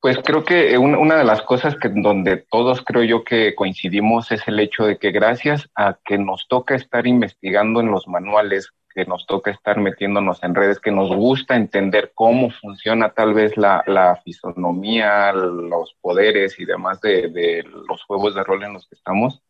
[0.00, 4.46] Pues creo que una de las cosas que donde todos creo yo que coincidimos es
[4.46, 9.04] el hecho de que gracias a que nos toca estar investigando en los manuales que
[9.04, 13.84] nos toca estar metiéndonos en redes, que nos gusta entender cómo funciona tal vez la,
[13.86, 18.96] la fisonomía, los poderes y demás de, de, los juegos de rol en los que
[18.96, 19.40] estamos,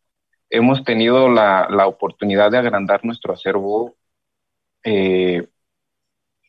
[0.49, 3.95] hemos tenido la, la oportunidad de agrandar nuestro acervo,
[4.83, 5.47] eh,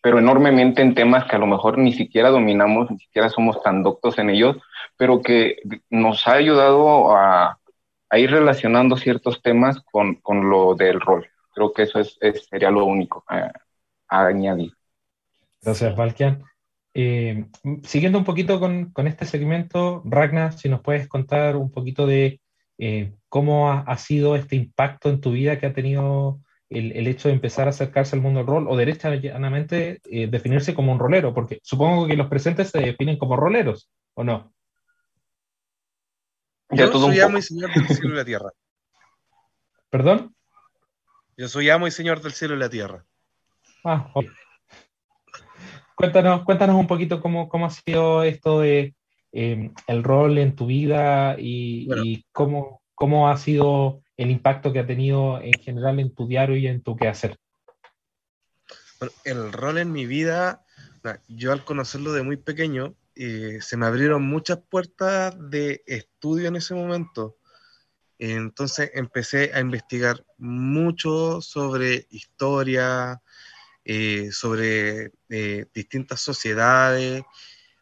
[0.03, 3.83] pero enormemente en temas que a lo mejor ni siquiera dominamos, ni siquiera somos tan
[3.83, 4.57] doctos en ellos,
[4.97, 5.57] pero que
[5.91, 7.61] nos ha ayudado a,
[8.11, 11.29] a ir relacionando ciertos temas con, con lo del rol.
[11.55, 13.53] Creo que eso es, sería lo único a,
[14.09, 14.73] añadir.
[15.63, 16.43] Gracias, Valkian.
[16.93, 17.47] Eh,
[17.85, 22.40] siguiendo un poquito con, con, este segmento, Ragnar, si nos puedes contar un poquito de
[22.83, 26.41] eh, cómo ha, sido este impacto en tu vida que ha tenido
[26.71, 30.75] el, el, hecho de empezar a acercarse al mundo del rol o derechamente eh, definirse
[30.75, 34.55] como un rolero, porque supongo que los presentes se definen como roleros, ¿o no?
[36.71, 38.51] Yo soy amo y señor del cielo y la tierra.
[39.91, 40.35] ¿Perdón?
[41.37, 43.05] Yo soy amo y señor del cielo y la tierra.
[43.85, 44.11] Ah,
[45.97, 48.95] cuéntanos, cuéntanos un poquito cómo, cómo ha sido esto de
[49.33, 54.87] eh, el rol en tu vida y, cómo, cómo ha sido el impacto que ha
[54.87, 57.37] tenido en general en tu diario y en tu quehacer.
[58.99, 60.65] Bueno, el rol en mi vida,
[61.29, 66.57] yo al conocerlo de muy pequeño, eh, se me abrieron muchas puertas de estudio en
[66.57, 67.37] ese momento.
[68.19, 73.23] Entonces empecé a investigar mucho sobre historia,
[73.85, 77.23] eh, sobre eh, distintas sociedades,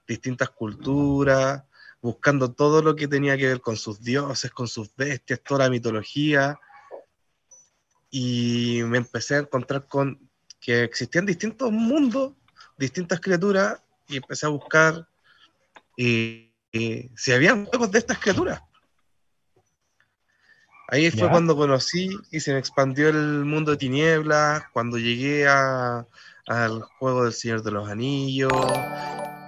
[0.08, 1.62] distintas culturas,
[2.00, 5.70] buscando todo lo que tenía que ver con sus dioses, con sus bestias, toda la
[5.70, 6.58] mitología.
[8.10, 10.18] Y me empecé a encontrar con
[10.58, 12.32] que existían distintos mundos
[12.76, 15.06] distintas criaturas y empecé a buscar
[15.96, 18.60] eh, eh, si había juegos de estas criaturas.
[20.90, 21.30] Ahí fue Ya.
[21.30, 26.06] cuando conocí y se me expandió el mundo de tinieblas, cuando llegué a-
[26.46, 28.50] al juego del Señor de los Anillos,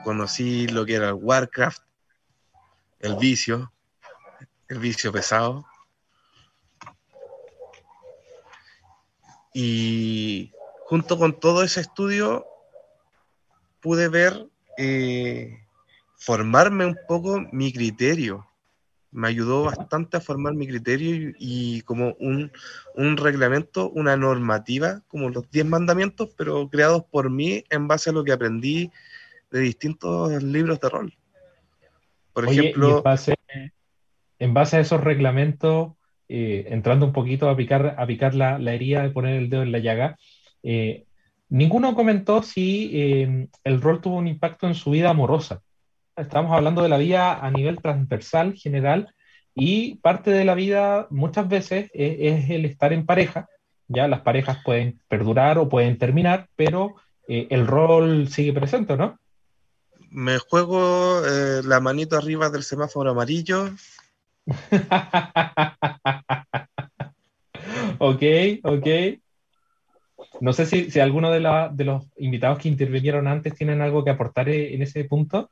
[0.04, 1.82] conocí lo que era el Warcraft,
[3.00, 3.72] el vicio,
[4.68, 5.66] el vicio pesado.
[9.52, 10.52] Y
[10.86, 12.46] junto con todo ese estudio
[13.80, 15.58] pude ver, eh,
[16.16, 18.46] formarme un poco mi criterio.
[19.12, 22.52] Me ayudó bastante a formar mi criterio y, y como un,
[22.94, 28.12] un reglamento, una normativa, como los 10 mandamientos, pero creados por mí en base a
[28.12, 28.92] lo que aprendí
[29.50, 31.14] de distintos libros de rol.
[32.32, 33.34] Por Oye, ejemplo, en base,
[34.38, 35.92] en base a esos reglamentos,
[36.28, 39.62] eh, entrando un poquito a picar, a picar la, la herida de poner el dedo
[39.62, 40.18] en la llaga,
[40.62, 41.04] eh,
[41.48, 45.62] ninguno comentó si eh, el rol tuvo un impacto en su vida amorosa.
[46.16, 49.12] Estamos hablando de la vida a nivel transversal, general,
[49.54, 53.48] y parte de la vida muchas veces es, es el estar en pareja.
[53.88, 56.94] Ya las parejas pueden perdurar o pueden terminar, pero
[57.26, 59.18] eh, el rol sigue presente, ¿no?
[60.10, 63.70] Me juego eh, la manito arriba del semáforo amarillo.
[67.98, 68.22] Ok,
[68.64, 68.86] ok.
[70.40, 74.04] No sé si, si alguno de, la- de los invitados que intervinieron antes tienen algo
[74.04, 75.50] que aportar eh, en ese punto.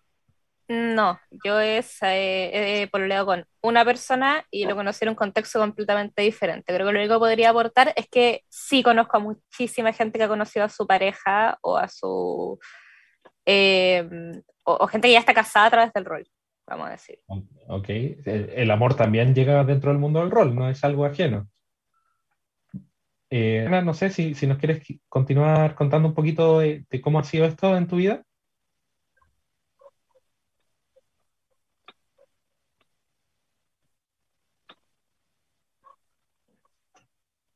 [0.68, 5.58] No, yo es, eh, he pololeado con una persona y lo conocí en un contexto
[5.58, 6.74] completamente diferente.
[6.74, 10.24] Creo que lo único que podría aportar es que sí conozco a muchísima gente que
[10.24, 12.58] ha conocido a su pareja o a su...
[13.50, 14.06] eh,
[14.64, 16.28] o, o gente que ya está casada a través del rol,
[16.66, 17.18] vamos a decir.
[17.26, 21.48] Ok, el, el amor también llega dentro del mundo del rol, no es algo ajeno.
[23.30, 27.00] Eh, Ana, no sé si, si nos quieres qui- continuar contando un poquito de, de
[27.00, 28.22] cómo ha sido esto en tu vida.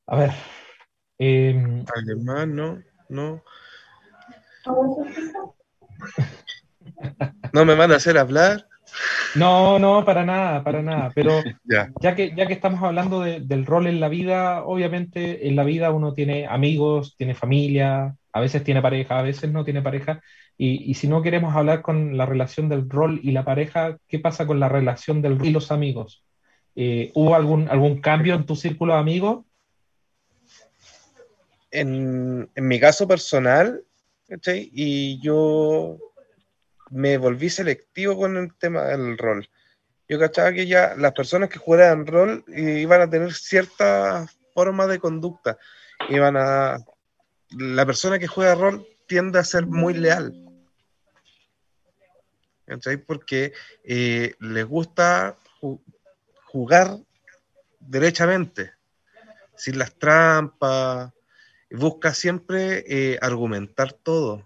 [0.06, 0.30] A ver,
[1.18, 2.48] em, ¿Alguien más?
[2.48, 2.78] No,
[3.08, 3.42] no.
[7.52, 8.66] No me van a hacer hablar.
[9.36, 11.90] no, no, para nada, para nada, pero Ya.
[12.00, 15.64] ya que, ya que estamos hablando de- del rol en la vida, obviamente en la
[15.64, 20.20] vida uno tiene amigos, tiene familia, a veces tiene pareja, a veces no tiene pareja,
[20.58, 24.18] y, y si no queremos hablar con la relación del rol y la pareja, ¿qué
[24.18, 26.24] pasa con la relación del rol y los amigos?
[26.74, 29.44] Eh, ¿hubo algún, algún cambio en tu círculo de amigos?
[31.70, 33.82] En, en mi caso personal,
[34.72, 35.98] Y yo
[36.90, 39.48] me volví selectivo con el tema del rol.
[40.08, 44.86] Yo cachaba que ya las personas que jugaran rol eh, iban a tener cierta forma
[44.86, 45.58] de conducta.
[46.08, 46.78] Iban a.
[47.50, 50.32] La persona que juega rol tiende a ser muy leal.
[52.66, 52.96] ¿Cachai?
[52.96, 53.52] Porque
[53.84, 55.82] eh, les gusta ju-
[56.46, 56.96] jugar
[57.80, 58.72] derechamente,
[59.56, 61.12] sin las trampas,
[61.72, 64.44] busca siempre eh, argumentar todo.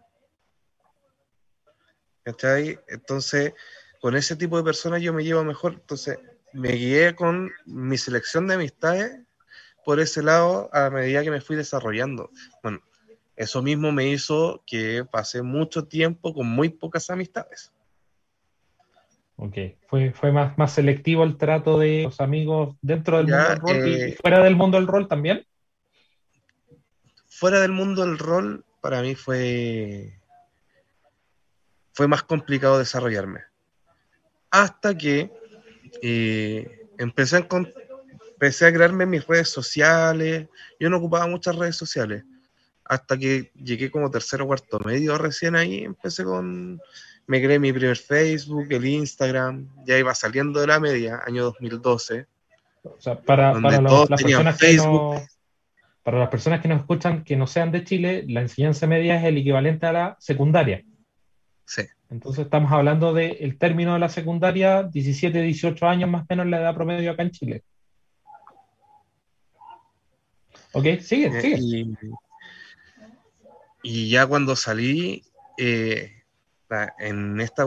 [2.24, 2.78] ¿Cachai?
[2.88, 3.54] Entonces,
[4.00, 5.74] con ese tipo de personas yo me llevo mejor.
[5.74, 6.18] Entonces,
[6.52, 9.20] me guié con mi selección de amistades
[9.84, 12.30] por ese lado a medida que me fui desarrollando.
[12.62, 12.80] Bueno,
[13.36, 17.72] eso mismo me hizo que pasé mucho tiempo con muy pocas amistades.
[19.36, 23.50] Ok, fue, fue más, más selectivo el trato de los amigos dentro del Ya, mundo
[23.50, 25.46] del rol y eh, fuera del mundo del rol también.
[27.38, 30.18] Fuera del mundo del rol, para mí fue,
[31.92, 33.40] fue más complicado desarrollarme.
[34.50, 35.30] Hasta que
[36.02, 37.46] eh, empecé, a
[38.30, 40.48] empecé a crearme mis redes sociales.
[40.80, 42.24] Yo no ocupaba muchas redes sociales.
[42.84, 46.80] Hasta que llegué como tercero o cuarto medio recién ahí, empecé con...
[47.28, 52.24] Me creé mi primer Facebook, el Instagram, ya iba saliendo de la media, año 2012.
[52.84, 55.14] O sea, para, para los- las personas que Facebook.
[55.16, 55.26] no,
[56.06, 59.24] para las personas que nos escuchan que no sean de Chile, la enseñanza media es
[59.24, 60.84] el equivalente a la secundaria.
[61.64, 61.82] Sí.
[62.08, 66.60] Entonces estamos hablando del término de la secundaria, 17, 18 años más o menos la
[66.60, 67.64] edad promedio acá en Chile.
[70.70, 71.58] Ok, sigue, Eh, sigue.
[71.58, 71.96] Y,
[73.82, 75.24] y ya cuando salí
[75.58, 76.22] eh,
[77.00, 77.64] en, esta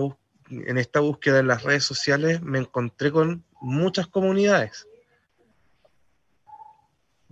[0.49, 4.87] en esta búsqueda en las redes sociales, me encontré con muchas comunidades.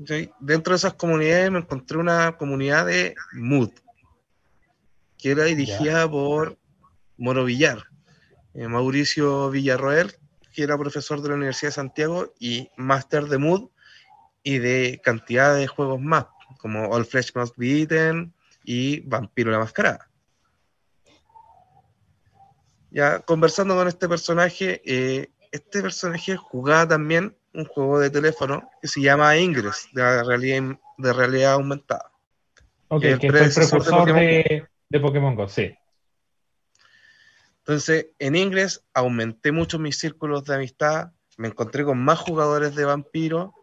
[0.06, 0.30] ¿Sí?
[0.40, 3.72] Dentro de esas comunidades me encontré una comunidad de Mood,
[5.18, 6.58] que era dirigida por
[7.18, 7.84] Moro Villar,
[8.54, 10.14] eh, Mauricio Villarroel,
[10.54, 13.70] que era profesor de la Universidad de Santiago y máster de Mood
[14.44, 16.28] y de cantidad de juegos más,
[16.60, 18.34] como All Flesh Must Be Eaten
[18.64, 20.10] y Vampiro la Mascarada.
[22.92, 28.88] ya conversando con este personaje, eh, este personaje jugaba también un juego de teléfono que
[28.88, 32.12] se llama Ingress, de realidad, de realidad aumentada.
[32.90, 35.76] Ok, que, fue el precursor de, de, Pokémon Go, sí.
[37.60, 42.86] Entonces, en Ingress aumenté mucho mis círculos de amistad, me encontré con más jugadores de
[42.86, 43.56] vampiro,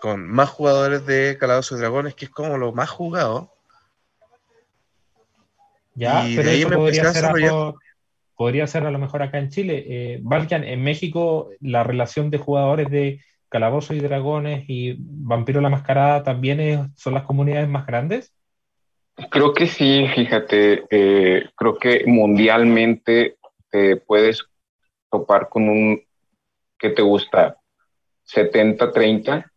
[0.00, 3.52] con más jugadores de Calabozos y Dragones, que es como lo más jugado.
[5.94, 7.78] Ya, pero eso podría ser, algo,
[8.40, 9.84] podría ser a lo mejor acá en Chile.
[9.86, 13.20] Eh, en México la relación de jugadores de
[13.50, 18.32] Calabozos y Dragones y Vampiro la Mascarada también son las comunidades más grandes.
[19.28, 23.36] Creo que sí, fíjate, eh, creo que mundialmente
[23.68, 24.42] te puedes
[25.10, 26.02] topar con un,
[26.78, 27.58] ¿qué te gusta?
[28.24, 29.52] 70-30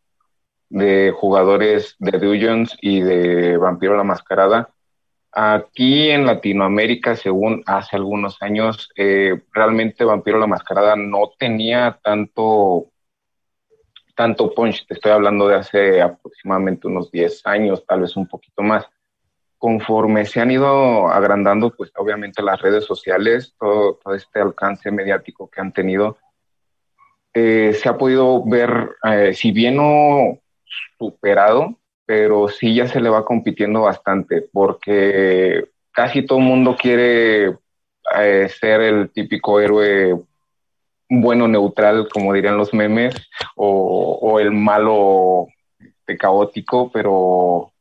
[0.68, 4.73] de jugadores de Dungeons y de Vampiro la Mascarada
[5.36, 12.92] Aquí en Latinoamérica, según hace algunos años, eh, realmente Vampiro la Mascarada no tenía tanto,
[14.16, 14.86] tanto punch.
[14.86, 18.88] Te estoy hablando de hace aproximadamente unos 10 años, tal vez un poquito más.
[19.58, 25.62] Conforme se han ido agrandando, pues obviamente las redes sociales, todo, este alcance mediático que
[25.62, 26.20] han tenido,
[27.34, 30.38] eh, se ha podido ver, eh, si bien no
[31.00, 37.56] superado, pero sí ya se le va compitiendo bastante porque casi todo el mundo quiere
[38.18, 40.20] eh, ser el típico héroe
[41.10, 43.16] bueno neutral, como dirían los memes,
[43.56, 45.48] o, el malo
[46.18, 47.72] caótico, pero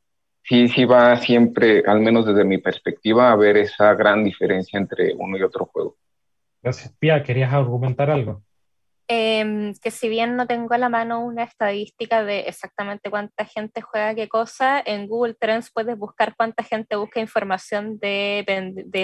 [0.42, 5.14] sí, sí va siempre, al menos desde mi perspectiva, a ver esa gran diferencia entre
[5.14, 5.96] uno y otro juego.
[6.62, 6.94] Gracias.
[6.98, 8.42] Pia, ¿querías argumentar algo?
[9.14, 13.82] Em, que si bien no tengo a la mano una estadística de exactamente cuánta gente
[13.82, 18.42] juega qué cosa, en Google Trends puedes buscar cuánta gente busca información de,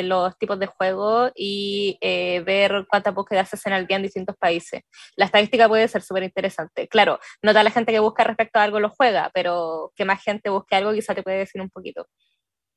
[0.05, 4.81] los tipos de juego y eh, ver cuántas búsquedas hacen al día en distintos países.
[5.15, 6.89] La estadística puede ser súper interesante.
[6.89, 10.23] Claro, no toda la gente que busca respecto a algo lo juega, pero que más
[10.23, 12.07] gente busque algo quizá te puede decir un poquito.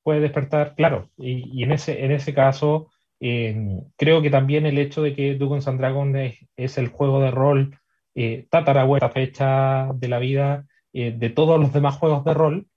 [0.03, 2.89] Puede despertar, claro, y, y en, ese, en ese caso
[3.23, 6.17] eh, creo que también el hecho de que Dungeons and Dragons
[6.55, 7.79] es, el juego de rol
[8.15, 12.67] eh, tatarabuela fecha de la vida eh, de todos los demás juegos de rol.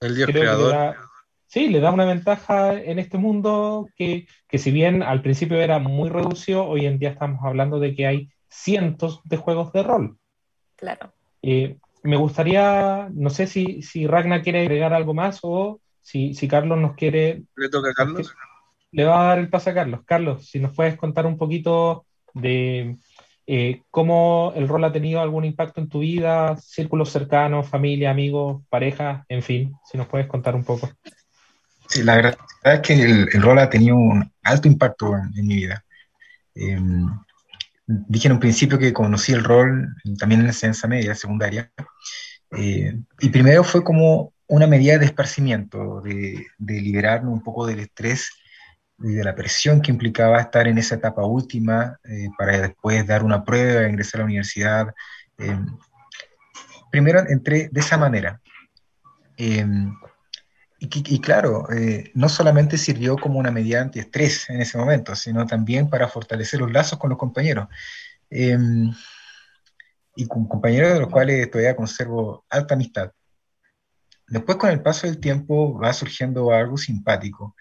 [0.00, 0.96] El dios creador.
[1.46, 5.78] sí, le da una ventaja en este mundo que, que, si bien al principio era
[5.78, 10.18] muy reducido, hoy en día estamos hablando de que hay cientos de juegos de rol.
[10.76, 11.14] Claro.
[11.40, 16.46] Eh, me gustaría, no sé si, si Ragnar quiere agregar algo más o si, si
[16.46, 17.44] Carlos nos quiere...
[17.56, 18.34] ¿Le toca a Carlos?
[18.92, 20.00] Le va a dar el paso a Carlos.
[20.04, 22.96] Carlos, si nos puedes contar un poquito de
[23.46, 28.62] eh, cómo el rol ha tenido algún impacto en tu vida, círculos cercanos, familia, amigos,
[28.68, 30.90] pareja, en fin, si nos puedes contar un poco.
[31.88, 35.84] Sí, la verdad es que el, rol ha tenido un alto impacto en, mi vida.
[36.54, 37.08] Em,
[37.86, 39.88] dije en un principio que conocí el rol
[40.18, 41.70] también en la enseñanza media, secundaria,
[42.56, 47.80] eh, y primero fue como una medida de esparcimiento, de, de liberarme un poco del
[47.80, 48.30] estrés
[49.02, 53.24] y de la presión que implicaba estar en esa etapa última eh, para después dar
[53.24, 54.94] una prueba, ingresar a la universidad.
[55.38, 55.58] Eh,
[56.90, 58.40] primero entré de esa manera.
[59.36, 59.66] Eh,
[60.78, 61.68] y, claro,
[62.14, 66.72] no solamente sirvió como una medida antiestrés en ese momento, sino también para fortalecer los
[66.72, 67.68] lazos con los compañeros.
[70.16, 73.12] y con compañeros de los cuales todavía conservo alta amistad.
[74.26, 77.54] Después, con el paso del tiempo, va surgiendo algo simpático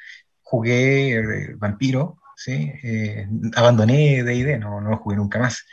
[0.52, 2.72] jugué eh, Vampiro, ¿sí?
[2.84, 3.26] Eh,
[3.56, 5.66] abandoné D&D, no, no jugué nunca más.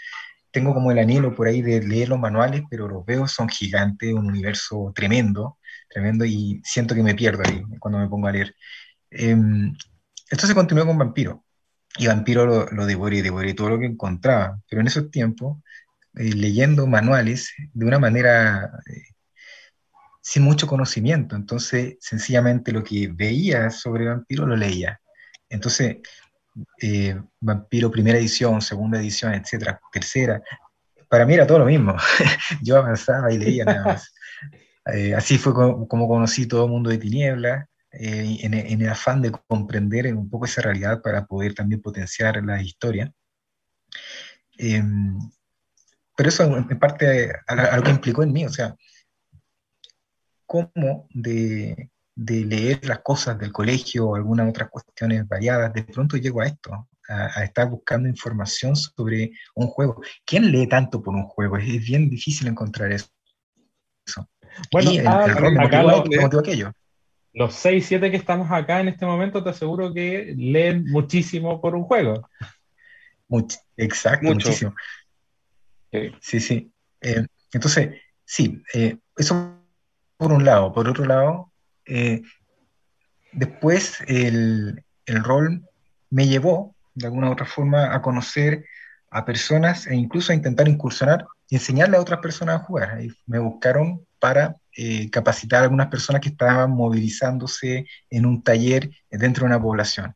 [0.53, 4.15] Tengo como el anhelo por ahí de leer los manuales, pero los veo, son gigantes,
[4.15, 5.59] un universo tremendo,
[5.91, 8.55] tremendo, y siento que me pierdo ahí cuando me pongo a leer.
[9.11, 9.75] Em,
[10.31, 11.45] esto se continuó con Vampiro,
[11.99, 15.59] y Vampiro lo, lo devoré, devoré todo lo que encontraba, pero en esos tiempos,
[16.15, 18.71] eh, leyendo manuales de una manera
[20.29, 25.01] sin mucho conocimiento, entonces sencillamente lo que veía sobre Vampiro lo leía.
[25.49, 25.97] Entonces,
[26.83, 30.43] eh, Vampiro primera edición, segunda edición, etcétera, tercera,
[31.09, 31.97] para mí era todo lo mismo.
[32.63, 34.13] Yo avanzaba y leía nada más.
[34.91, 39.31] Eh, así fue como, conocí todo el mundo de tinieblas, eh, en, el afán de
[39.31, 43.13] comprender un poco esa realidad para poder también potenciar la historia.
[44.57, 45.19] Em,
[46.17, 48.75] pero eso en parte algo que implicó en mí, o sea,
[50.49, 56.41] cómo de, leer las cosas del colegio o algunas otras cuestiones variadas, de pronto llego
[56.41, 60.03] a esto, a, estar buscando información sobre un juego.
[60.25, 61.59] ¿Quién lee tanto por un juego?
[61.59, 63.07] Es, bien difícil encontrar eso.
[64.73, 65.25] Bueno, y el, ah,
[65.61, 66.73] acá lo, aquello.
[67.35, 71.77] los 6, 7 que estamos acá en este momento, te aseguro que leen muchísimo por
[71.77, 72.29] un juego.
[73.77, 74.75] exacto, muchísimo.
[76.21, 76.73] Sí, sí.
[77.03, 79.58] Eh, entonces, sí, eh, eso
[80.19, 80.73] por un lado.
[80.75, 81.51] Por otro lado,
[81.87, 82.23] eh,
[83.33, 85.67] después el, el, rol
[86.11, 88.67] me llevó, de alguna u otra forma, a conocer
[89.11, 93.01] a personas e incluso a intentar incursionar y enseñarle a otras personas a jugar.
[93.27, 99.45] me buscaron para eh, capacitar a algunas personas que estaban movilizándose en un taller dentro
[99.45, 100.15] de una población.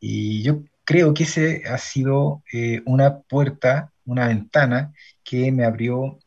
[0.00, 4.92] Y yo creo que ese ha sido eh, una puerta, una ventana
[5.24, 6.18] que me abrió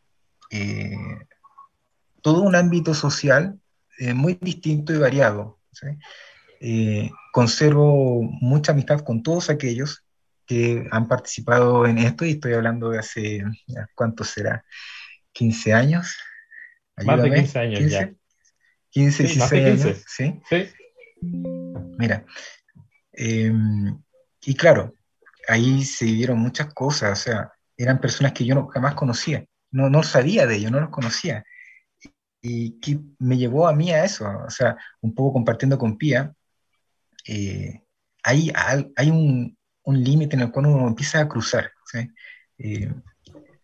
[0.49, 0.95] eh,
[2.21, 3.59] todo un ámbito social
[4.15, 5.59] muy distinto y variado.
[7.31, 10.03] conservo mucha amistad con todos aquellos
[10.45, 13.43] que han participado en esto y estoy hablando de hace,
[13.95, 14.65] ¿cuánto será?
[15.33, 16.17] ¿15 años?
[17.05, 18.13] Más de 15 años 15, ya.
[18.89, 20.41] 15, 16 años, ¿sí?
[20.49, 20.69] Sí.
[21.21, 22.25] Mira,
[23.13, 23.97] em,
[24.41, 24.93] y claro,
[25.47, 29.89] ahí se vivieron muchas cosas, o sea, eran personas que yo no, jamás conocía, no,
[29.89, 31.45] no sabía de ellos, no los conocía.
[32.41, 36.33] Y que me llevó a mí a eso, o sea, un poco compartiendo con Pía,
[37.27, 37.81] eh,
[38.23, 38.51] hay,
[38.95, 41.71] hay un, un límite en el cual uno empieza a cruzar.
[41.85, 42.09] ¿sí?
[42.57, 42.93] Eh,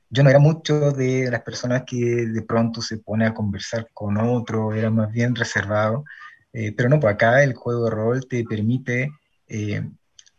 [0.10, 4.18] yo no era mucho de las personas que de pronto se pone a conversar con
[4.18, 6.06] otro, era más bien reservado,
[6.54, 9.12] eh, pero no, pues acá el juego de rol te permite
[9.48, 9.88] eh,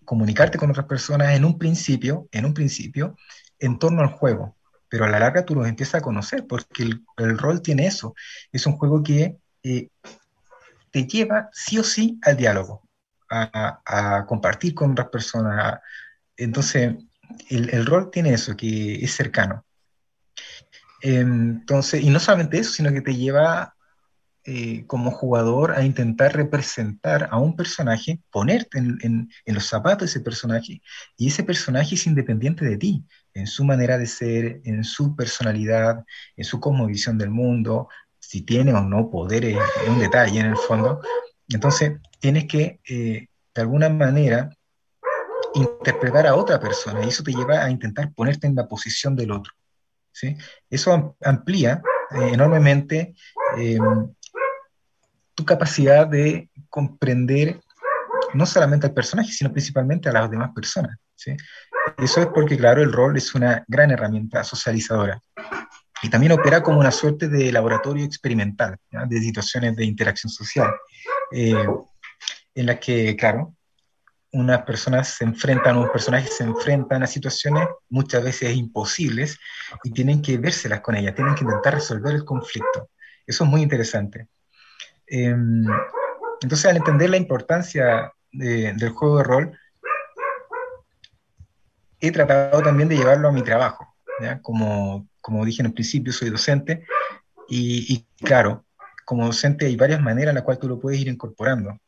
[0.04, 3.16] comunicarte con otras personas en un principio, en un principio,
[3.58, 4.56] en torno al juego,
[4.88, 8.14] pero a la larga tú los empiezas a conocer, porque el, el rol tiene eso,
[8.52, 9.36] es un juego que
[10.90, 12.82] te lleva sí o sí al diálogo,
[13.30, 15.80] a, compartir con otras personas.
[16.36, 16.94] Entonces,
[17.50, 19.64] el, rol tiene eso, que es cercano.
[21.00, 23.74] Entonces, y no solamente eso, sino que te lleva
[24.50, 30.20] eh, como jugador a intentar representar a un personaje, ponerte en, los zapatos de ese
[30.20, 30.80] personaje,
[31.18, 36.02] y ese personaje es independiente de ti, en su manera de ser, en su personalidad,
[36.34, 37.88] en su cosmovisión del mundo,
[38.18, 41.02] si tiene o no poderes, es un detalle en el fondo,
[41.48, 44.50] entonces, tienes que, eh, de alguna manera,
[45.54, 49.30] interpretar a otra persona y eso te lleva a intentar ponerte en la posición del
[49.30, 49.52] otro.
[50.12, 50.36] ¿sí?
[50.70, 53.14] Eso amplía eh, enormemente
[53.56, 54.14] em,
[55.38, 57.60] tu capacidad de comprender
[58.34, 60.98] no solamente al personaje, sino principalmente a las demás personas.
[61.14, 61.36] ¿sí?
[61.96, 65.22] Eso es porque, claro, el rol es una gran herramienta socializadora
[66.02, 70.72] y también opera como una suerte de laboratorio experimental de situaciones de interacción social.
[71.30, 71.54] Eh,
[72.56, 73.54] en la que, claro,
[74.32, 79.38] unas personas se enfrentan, unos personajes se enfrentan a situaciones muchas veces imposibles
[79.84, 82.90] y tienen que vérselas con ellas, tienen que intentar resolver el conflicto.
[83.24, 84.26] Eso es muy interesante.
[85.10, 85.64] Em,
[86.40, 89.58] entonces, al entender la importancia del juego de rol,
[92.00, 93.94] he tratado también de llevarlo a mi trabajo.
[94.42, 96.84] Como, como dije en el principio, soy docente
[97.48, 98.64] y, y claro,
[99.04, 101.78] como docente hay varias maneras en las cuales tú lo puedes ir incorporando.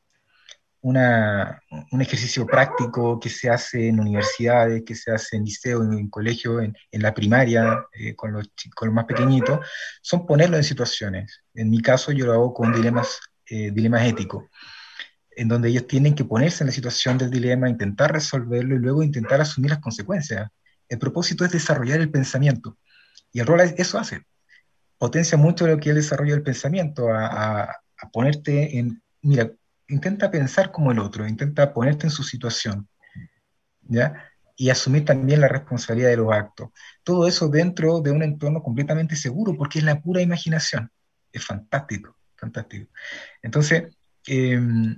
[0.83, 6.61] Un ejercicio práctico que se hace en universidades, que se hace en liceo, en, colegio,
[6.61, 9.61] en, en, la primaria, eh, con, los, con los más pequeñitos,
[10.01, 11.43] son ponerlo en situaciones.
[11.55, 14.45] En mi caso yo lo hago con dilemas, eh, dilemas éticos,
[15.33, 19.03] en donde ellos tienen que ponerse en la situación del dilema, intentar resolverlo y luego
[19.03, 20.49] intentar asumir las consecuencias.
[20.89, 22.79] El propósito es desarrollar el pensamiento.
[23.33, 24.25] Y el rol eso hace,
[25.01, 27.75] potencia mucho lo que es el desarrollo del pensamiento, a,
[28.13, 29.51] ponerte en, mira,
[29.91, 32.89] intenta pensar como el otro, intenta ponerte en su situación,
[33.83, 34.31] ¿ya?
[34.57, 36.71] Y asumir también la responsabilidad de los actos.
[37.03, 40.91] Todo eso dentro de un entorno completamente seguro, porque es la pura imaginación.
[41.33, 42.91] Es fantástico, fantástico.
[43.43, 44.97] Entonces, em,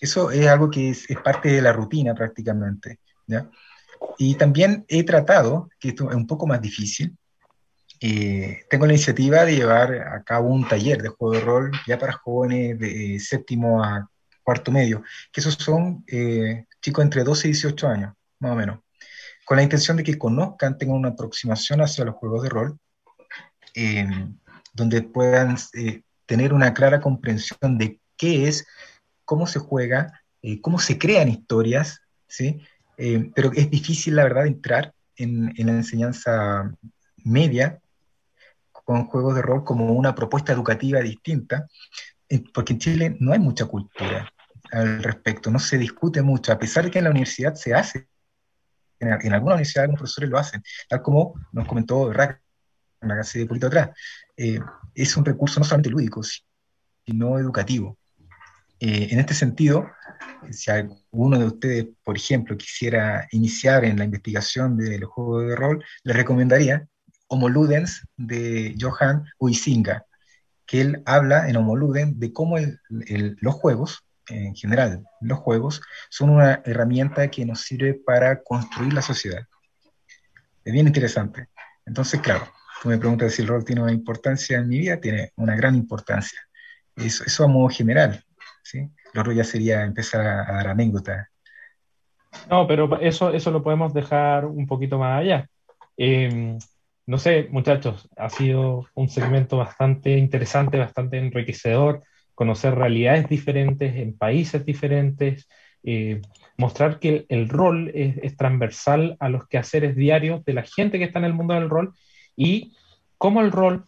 [0.00, 3.50] eso es algo que es, parte de la rutina prácticamente, ¿ya?
[4.18, 7.16] Y también he tratado, que esto es un poco más difícil,
[8.02, 11.98] eh, tengo la iniciativa de llevar a cabo un taller de juego de rol ya
[11.98, 14.10] para jóvenes de séptimo a
[14.42, 18.80] cuarto medio, que esos son eh, chicos entre 12 y 18 años, más o menos,
[19.44, 22.78] con la intención de que conozcan, tengan una aproximación hacia los juegos de rol,
[23.74, 24.06] eh,
[24.72, 25.56] donde puedan
[26.26, 28.66] tener una clara comprensión de qué es,
[29.24, 30.22] cómo se juega,
[30.62, 32.60] cómo se crean historias, ¿sí?
[33.34, 36.72] pero es difícil, la verdad, entrar en, la enseñanza
[37.24, 37.80] media
[38.72, 42.19] con juegos de rol como una propuesta educativa distinta, eh,
[42.52, 44.32] porque en Chile no hay mucha cultura
[44.72, 48.08] al respecto, no se discute mucho, a pesar de que en la universidad se hace,
[49.00, 52.40] en, en algunas universidades algunos profesores lo hacen, tal como nos comentó Rack
[53.00, 53.90] hace poquito atrás,
[54.36, 54.60] eh,
[54.94, 56.22] es un recurso no solamente lúdico,
[57.06, 57.98] sino educativo.
[58.78, 59.90] Eh, en este sentido,
[60.50, 65.84] si alguno de ustedes, por ejemplo, quisiera iniciar en la investigación del juego de rol,
[66.02, 66.86] le recomendaría
[67.28, 70.06] Homo Ludens de Johan Huizinga,
[70.70, 72.56] que él habla en Homo Ludens de cómo
[72.88, 79.02] los juegos, en general, los juegos, son una herramienta que nos sirve para construir la
[79.02, 79.42] sociedad.
[80.64, 81.48] Es bien interesante.
[81.84, 82.46] Entonces, claro,
[82.80, 85.74] tú me preguntas si el rol tiene una importancia en mi vida, tiene una gran
[85.74, 86.38] importancia.
[86.94, 88.24] Eso, eso a modo general,
[88.62, 88.88] ¿sí?
[89.12, 91.26] Lo otro ya sería empezar a, dar anécdotas.
[92.48, 95.48] No, pero eso, eso lo podemos dejar un poquito más allá.
[95.96, 96.60] Em,
[97.10, 102.04] no sé, muchachos, ha sido un segmento bastante interesante, bastante enriquecedor,
[102.36, 105.48] conocer realidades diferentes en países diferentes,
[105.82, 106.22] eh,
[106.56, 111.18] mostrar que el, rol es, transversal a los quehaceres diarios de la gente que está
[111.18, 111.94] en el mundo del rol
[112.36, 112.76] y
[113.18, 113.86] cómo el rol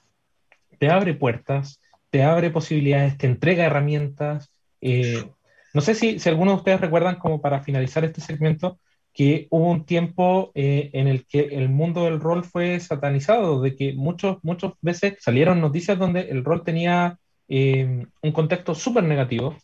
[0.80, 5.30] te abre puertas, te abre posibilidades, te entrega herramientas, eh,
[5.72, 8.80] no sé si, si algunos de ustedes recuerdan, como para finalizar este segmento,
[9.12, 13.76] que hubo un tiempo eh, en el que el mundo del rol fue satanizado, de
[13.76, 19.56] que muchos, muchas veces salieron noticias donde el rol tenía eh, un contexto súper negativo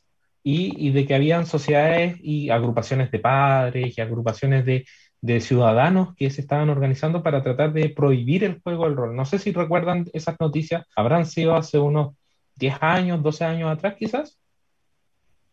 [0.43, 4.85] y, y, de que habían sociedades y agrupaciones de padres y agrupaciones de,
[5.21, 9.17] de, ciudadanos que se estaban organizando para tratar de prohibir el juego del rol.
[9.17, 12.15] No sé si recuerdan esas noticias, habrán sido hace unos
[12.57, 14.39] 10 años, 12 años atrás quizás.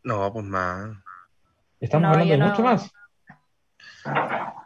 [0.03, 0.97] No, pues más.
[1.79, 2.91] Estamos hablando de mucho más.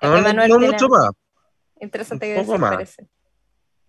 [0.01, 1.11] No, no, mucho más.
[1.79, 3.07] Interesante que eso parece.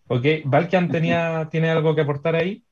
[0.09, 2.65] Ok, Valkian tenía, ¿tiene algo que aportar ahí?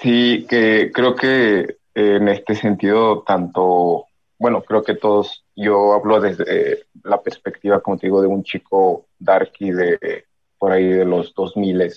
[0.00, 4.06] Sí, que creo que en este sentido, tanto,
[4.38, 9.06] bueno, creo que todos, yo hablo desde la perspectiva, como te digo, de un chico
[9.18, 10.24] darky de
[10.58, 11.90] por ahí de los 2000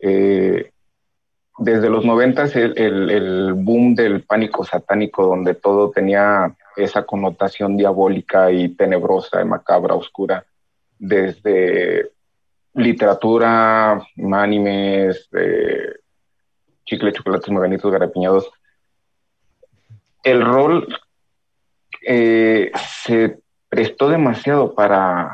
[0.00, 0.70] eh,
[1.58, 8.50] desde los noventas el, el, boom del pánico satánico, donde todo tenía esa connotación diabólica
[8.52, 10.44] y tenebrosa, y macabra, oscura,
[10.98, 12.10] desde
[12.74, 15.94] literatura, animes, eh,
[16.84, 18.50] chicle, chocolates, maganitos, garapiñados.
[20.22, 20.86] El rol
[22.06, 22.70] eh,
[23.04, 25.32] se prestó demasiado para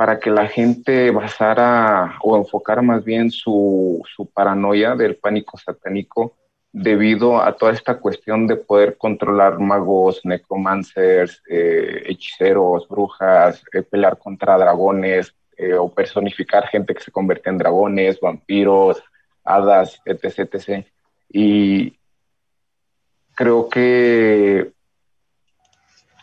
[0.00, 6.38] para que la gente basara o enfocara más bien su, su paranoia del pánico satánico
[6.72, 14.18] debido a toda esta cuestión de poder controlar magos, necromancers, eh, hechiceros, brujas, eh, pelear
[14.18, 19.02] contra dragones eh, o personificar gente que se convierte en dragones, vampiros,
[19.44, 20.48] hadas, etc.
[20.52, 20.86] etc.
[21.28, 21.98] Y
[23.34, 24.72] creo que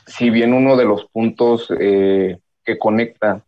[0.06, 3.44] si bien uno de los puntos que conecta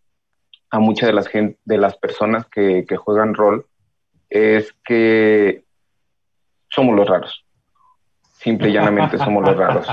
[0.69, 1.27] a muchas de las,
[1.65, 3.65] de las personas que, juegan rol
[4.29, 5.63] es que
[6.69, 7.45] somos los raros.
[8.33, 9.87] Simple y llanamente somos los raros.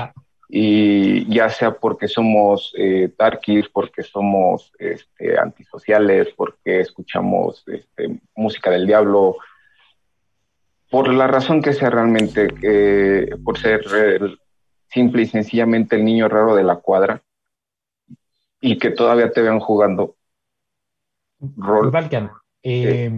[0.49, 8.71] Y ya sea porque somos eh, darkies, porque somos este, antisociales, porque escuchamos este, música
[8.71, 9.35] del diablo,
[10.89, 13.81] por la razón que sea realmente, eh, por ser
[14.89, 17.21] simple y sencillamente el niño raro de la cuadra
[18.61, 20.15] y que todavía te vean jugando,
[21.57, 21.91] Rol.
[22.69, 23.09] Eh,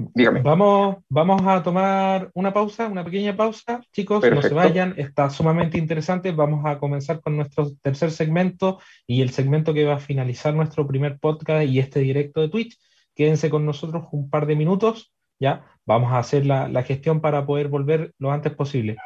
[0.44, 3.82] vamos, vamos a tomar una pausa, una pequeña pausa.
[3.92, 6.32] Chicos, no se vayan, está sumamente interesante.
[6.32, 10.86] Vamos a comenzar con nuestro tercer segmento y el segmento que va a finalizar nuestro
[10.86, 12.78] primer podcast y este directo de Twitch.
[13.16, 15.66] Quédense con nosotros un par de minutos, ¿ya?
[15.84, 18.98] Vamos a hacer la, la gestión para poder volver lo antes posible.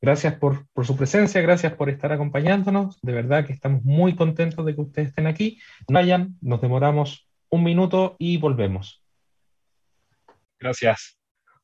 [0.00, 3.00] Gracias por, por, su presencia, gracias por estar acompañándonos.
[3.00, 5.60] De verdad que estamos muy contentos de que ustedes estén aquí.
[5.88, 9.03] No vayan, nos demoramos un minuto y volvemos.
[10.64, 11.18] Gracias.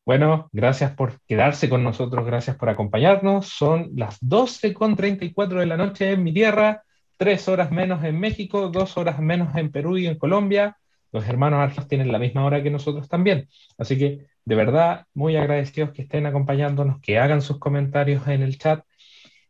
[0.05, 3.47] Bueno, gracias por quedarse con nosotros, gracias por acompañarnos.
[3.47, 6.83] Son las 12 con 34 de la noche en mi tierra,
[7.17, 10.77] tres horas menos en México, dos horas menos en Perú y en Colombia.
[11.13, 13.49] Los hermanos argentinos tienen la misma hora que nosotros también.
[13.79, 18.59] Así que, de verdad, muy agradecidos que estén acompañándonos, que hagan sus comentarios en el
[18.59, 18.85] chat.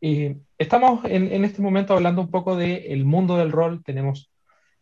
[0.01, 3.83] y estamos en, este momento hablando un poco del mundo del rol.
[3.83, 4.30] Tenemos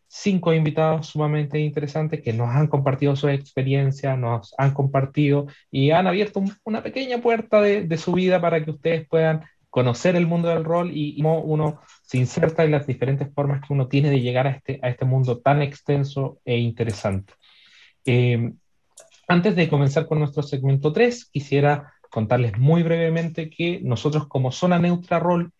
[0.09, 6.07] cinco invitados sumamente interesantes que nos han compartido su experiencia, nos han compartido y han
[6.07, 10.65] abierto una pequeña puerta de, su vida para que ustedes puedan conocer el mundo del
[10.65, 14.47] rol y cómo uno se inserta en las diferentes formas que uno tiene de llegar
[14.47, 17.33] a este, a este mundo tan extenso e interesante.
[18.03, 18.51] Eh,
[19.27, 24.79] antes de comenzar con nuestro segmento 3, quisiera contarles muy brevemente que nosotros como Zona
[24.79, 25.51] Neutra Rol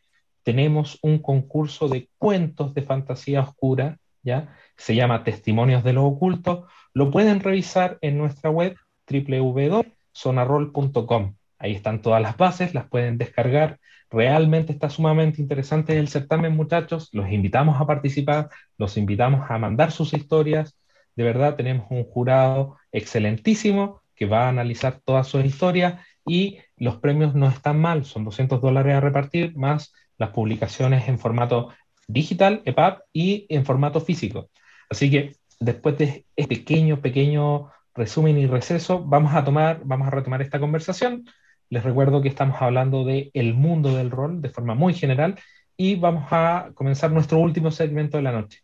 [0.42, 4.56] tenemos un concurso de cuentos de fantasía oscura ¿ya?
[4.78, 6.68] Se llama Testimonios de lo Oculto.
[6.94, 8.76] Lo pueden revisar en nuestra web
[9.10, 11.36] www.sonarol.com.
[11.58, 13.80] Ahí están todas las bases, las pueden descargar.
[14.10, 17.10] Realmente está sumamente interesante el certamen, muchachos.
[17.12, 20.78] Los invitamos a participar, los invitamos a mandar sus historias.
[21.16, 26.98] De verdad, tenemos un jurado excelentísimo que va a analizar todas sus historias y los
[26.98, 31.70] premios no están mal, son 200 dólares a repartir más las publicaciones en formato
[32.10, 34.50] digital, EPUB, y en formato físico.
[34.90, 40.12] Así que después de este pequeño, pequeño resumen y receso, vamos a tomar, vamos a
[40.12, 41.26] retomar esta conversación.
[41.70, 45.36] Les recuerdo que estamos hablando de el mundo del rol de forma muy general
[45.78, 48.60] y vamos a comenzar nuestro último segmento de la noche.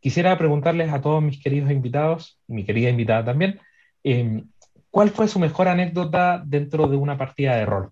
[0.00, 3.60] Quisiera preguntarles a todos mis queridos invitados, mi querida invitada también,
[4.04, 4.42] eh,
[4.90, 7.90] ¿cuál fue su mejor anécdota dentro de una partida de rol?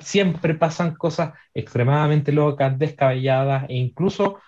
[0.00, 4.40] Siempre pasan cosas extremadamente locas, descabelladas e incluso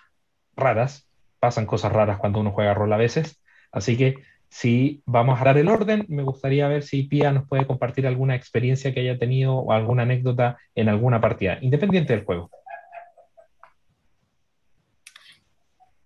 [0.55, 1.09] raras.
[1.39, 3.41] Pasan cosas raras cuando uno juega rol a veces.
[3.71, 7.67] Así que si vamos a dar el orden, me gustaría ver si Pia nos puede
[7.67, 12.49] compartir alguna experiencia que haya tenido o alguna anécdota en alguna partida, independiente del juego.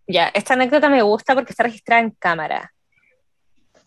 [0.06, 2.74] Ya, esta anécdota me gusta porque está registrada en cámara.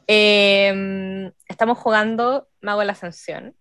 [0.08, 3.54] Eh, estamos jugando Mago de la Ascensión.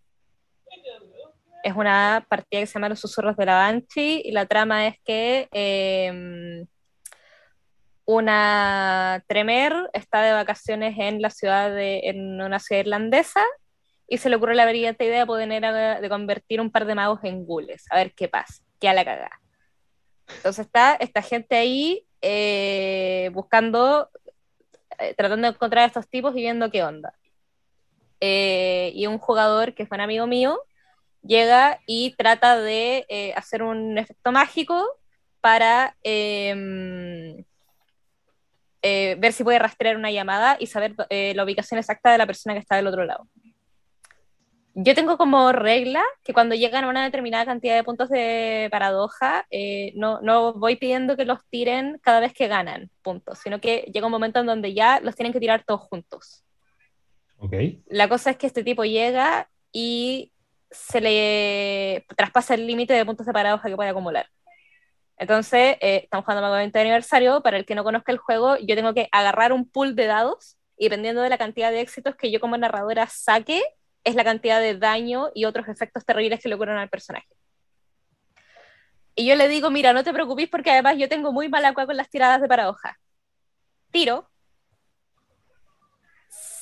[1.66, 4.98] Es una partida que se llama Los Susurros de la Banshee y la trama es
[5.04, 6.64] que eh,
[8.06, 13.44] una Tremer está de vacaciones en la ciudad de, en una ciudad irlandesa
[14.08, 15.50] y se le ocurre la brillante idea de poder
[16.02, 19.04] de convertir un par de magos en gules, a ver qué pasa, qué a la
[19.04, 19.42] cagada.
[20.38, 24.12] Entonces está esta gente ahí eh, buscando
[25.00, 27.12] eh, tratando de encontrar a estos tipos y viendo qué onda.
[28.22, 30.60] Eh, y un jugador que fue un amigo mío
[31.26, 34.86] llega y trata de eh, hacer un efecto mágico
[35.42, 37.44] para em,
[38.82, 42.60] ver si puede rastrear una llamada y saber la ubicación exacta de la persona que
[42.60, 43.28] está del otro lado
[44.78, 49.48] yo tengo como regla que cuando llegan a una determinada cantidad de puntos de paradoja,
[49.50, 53.90] eh, no, no, voy pidiendo que los tiren cada vez que ganan puntos, sino que
[53.94, 56.44] llega un momento en donde ya los tienen que tirar todos juntos.
[57.38, 57.82] Okay.
[57.88, 60.34] La cosa es que este tipo llega y
[60.76, 64.28] se le traspasa el límite de puntos de paradoja que puede acumular.
[65.18, 67.42] Entonces, eh, estamos jugando Mago 20 de aniversario.
[67.42, 70.58] Para el que no conozca el juego, yo tengo que agarrar un pool de dados
[70.78, 73.64] y dependiendo de la cantidad de éxitos que yo como narradora saque,
[74.04, 77.28] es la cantidad de daño y otros efectos terribles que le ocurren al personaje.
[79.16, 81.88] Y yo le digo, mira, no te preocupes porque además yo tengo muy mala cueva
[81.88, 83.00] con las tiradas de paradoja.
[83.92, 84.30] Tiro.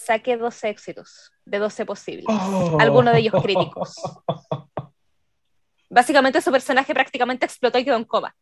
[0.06, 2.26] Saqué 12 éxitos de 12 posibles.
[2.28, 2.78] Oh.
[2.80, 3.96] Algunos de ellos críticos.
[5.90, 8.36] Básicamente su personaje prácticamente explotó y quedó en coma.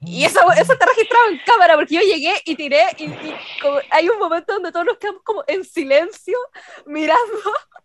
[0.00, 3.10] Y eso, eso está registrado en cámara porque yo llegué y tiré y,
[3.90, 6.36] hay un momento donde todos nos quedamos como en silencio
[6.86, 7.38] mirando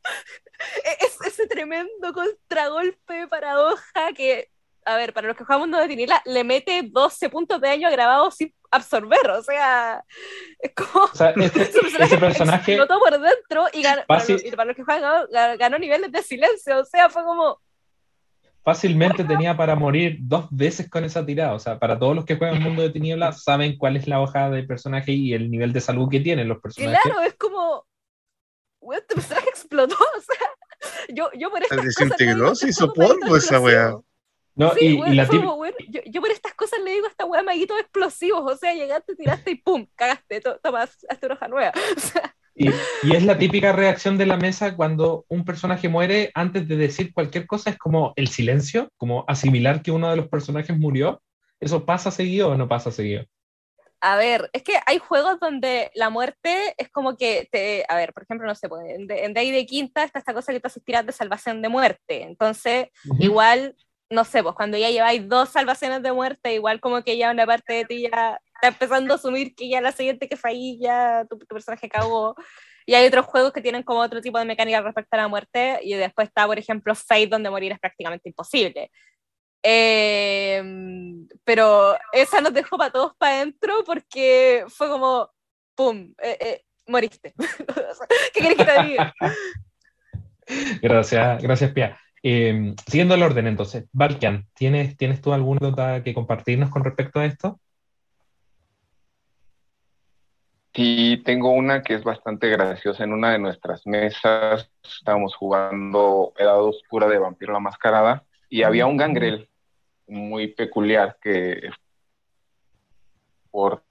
[0.84, 4.51] e-, ese tremendo contragolpe de paradoja que,
[4.93, 8.35] a ver, para los que jugamos no definirla, le mete 12 puntos de daño grabados
[8.35, 10.03] sin absorber, o sea,
[10.59, 11.05] es como...
[11.05, 12.73] O sea, este, ese, personaje...
[12.73, 16.11] Explotó por dentro y, ganó, para, los, y para los que juegan ganó, ganó niveles
[16.11, 17.59] de silencio, o sea, fue como
[18.63, 21.53] fácilmente tenía para morir dos veces con esa tirada.
[21.53, 24.21] O sea, para todos los que juegan el mundo de tinieblas saben cuál es la
[24.21, 26.99] hoja del personaje y el nivel de salud que tienen los personajes.
[27.01, 27.85] Claro, es como.
[28.93, 29.95] este personaje explotó.
[30.17, 33.97] O sea, yo, yo por estas desintegró, se hizo polvo esa weá.
[34.56, 38.52] No, y, la yo, yo, por estas cosas le digo a esta weá maguitos explosivos.
[38.52, 41.72] O sea, llegaste, tiraste y pum, cagaste, tomas, hazte una hoja nueva.
[41.95, 46.68] O sea, y, es la típica reacción de la mesa cuando un personaje muere, antes
[46.68, 50.78] de decir cualquier cosa, es como el silencio, como asimilar que uno de los personajes
[50.78, 51.22] murió.
[51.62, 53.26] ¿Eso pasa seguido o no pasa seguido?
[54.02, 57.86] A ver, es que hay juegos donde la muerte es como que te.
[57.88, 60.52] A ver, por ejemplo, no sé, pues, en, en Day de Quinta está esta cosa
[60.52, 62.24] que te hace tirar de salvación de muerte.
[62.24, 62.88] Entonces,
[63.20, 63.76] igual,
[64.10, 67.45] no sé, pues cuando ya lleváis dos salvaciones de muerte, igual como que ya una
[67.45, 71.26] parte de ti ya está empezando a asumir que ya la siguiente que ahí, ya
[71.30, 72.36] tu, personaje acabó.
[72.86, 75.80] Y hay otros juegos que tienen como otro tipo de mecánica respecto a la muerte.
[75.84, 78.89] Y después está, por ejemplo, Fate, donde morir es prácticamente imposible.
[79.62, 85.30] Em, pero esa nos dejó para todos para adentro porque fue como,
[85.76, 86.14] ¡pum!
[86.22, 87.34] Eh, eh, moriste.
[88.34, 89.14] ¿Qué querés que te diga?
[90.82, 91.99] Gracias, gracias, Pia.
[92.22, 97.20] Em, siguiendo el orden, entonces, Balkan, ¿tienes, ¿tienes tú alguna nota que compartirnos con respecto
[97.20, 97.59] a esto?
[100.74, 103.03] Sí, tengo una que es bastante graciosa.
[103.03, 108.86] En una de nuestras mesas estábamos jugando Edad Oscura de Vampiro la Mascarada y había
[108.86, 109.49] un gangrel
[110.07, 111.70] muy peculiar que
[113.51, 113.84] por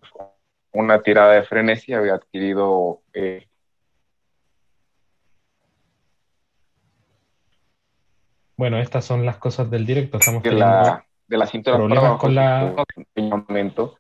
[0.73, 3.49] una tirada de frenesí había adquirido eh,
[8.59, 10.19] Bueno, estas son las cosas del directo.
[10.19, 12.75] Estamos de la, de la cintura para problemas abajo, con la-
[13.49, 13.97] momento.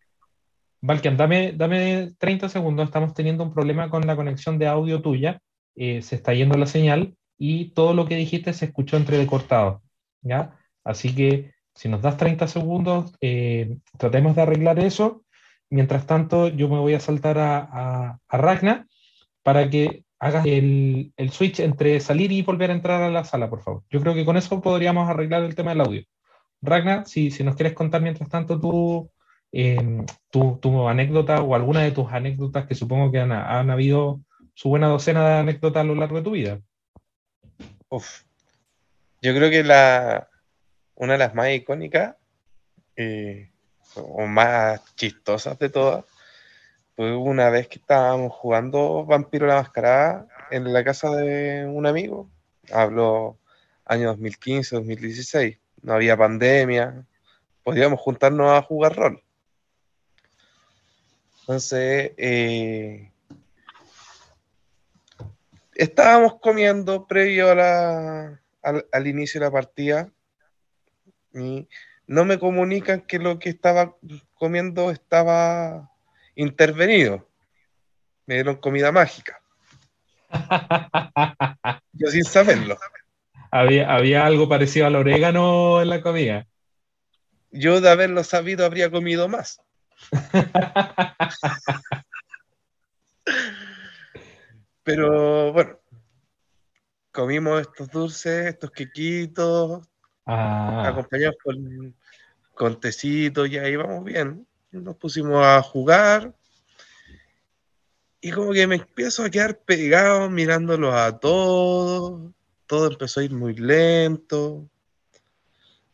[0.80, 2.86] Valkian, dame, dame 30 segundos.
[2.86, 5.40] Estamos teniendo un problema con la conexión de audio tuya.
[5.76, 9.80] Eh, se está yendo la señal y todo lo que dijiste se escuchó entrecortado.
[10.22, 10.56] ¿ya?
[10.84, 15.22] Así que si nos das 30 segundos, eh, tratemos de arreglar eso.
[15.70, 18.86] Mientras tanto, yo me voy a saltar a, a, a Ragnar
[19.44, 23.62] para que hagas el, switch entre salir y volver a entrar a la sala, por
[23.62, 23.82] favor.
[23.90, 26.04] Yo creo que con eso podríamos arreglar el tema del audio.
[26.60, 29.10] Ragnar, si, nos quieres contar mientras tanto
[29.52, 34.20] eh, tu, tu anécdota o alguna de tus anécdotas que supongo que han, han habido
[34.54, 36.60] su buena docena de anécdotas a lo largo de tu vida.
[37.88, 38.22] Uf.
[39.22, 40.28] Yo creo que la,
[40.94, 42.16] una de las más icónicas
[42.96, 43.50] eh,
[43.94, 46.04] o más chistosas de todas
[46.98, 52.28] fue una vez que estábamos jugando Vampiro la Mascarada en la casa de un amigo.
[52.72, 53.38] Hablo
[53.84, 55.58] año 2015, 2016.
[55.82, 57.06] No había pandemia.
[57.62, 59.22] Podíamos juntarnos a jugar rol.
[61.42, 63.12] Entonces, eh,
[65.76, 68.40] estábamos comiendo previo al,
[68.90, 70.10] al inicio de la partida
[71.32, 71.68] y
[72.08, 73.94] no me comunican que lo que estaba
[74.34, 75.92] comiendo estaba
[76.38, 77.28] intervenido.
[78.26, 79.40] Me dieron comida mágica.
[81.92, 82.78] Yo sin saberlo.
[83.50, 86.46] había, había algo parecido al orégano en la comida.
[87.50, 89.60] Yo de haberlo sabido habría comido más.
[94.82, 95.78] Pero bueno,
[97.10, 99.88] comimos estos dulces, estos quequitos,
[100.30, 101.96] Ah, acompañados con,
[102.54, 104.46] con tecito, y ahí vamos bien.
[104.70, 106.34] Nos pusimos a jugar
[108.20, 112.32] y como que me empiezo a quedar pegado mirándolos a todos.
[112.66, 114.68] Todo empezó a ir muy lento.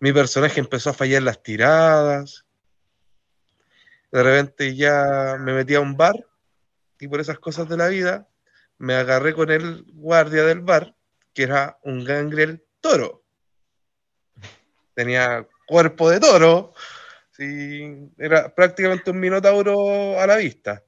[0.00, 2.44] Mi personaje empezó a fallar las tiradas.
[4.10, 6.14] De repente ya me metí a un bar
[6.98, 8.28] y por esas cosas de la vida
[8.78, 10.94] me agarré con el guardia del bar,
[11.32, 13.24] que era un gangrel toro
[14.94, 16.72] tenía cuerpo de toro,
[17.36, 20.82] sí, era prácticamente un minotauro a la vista.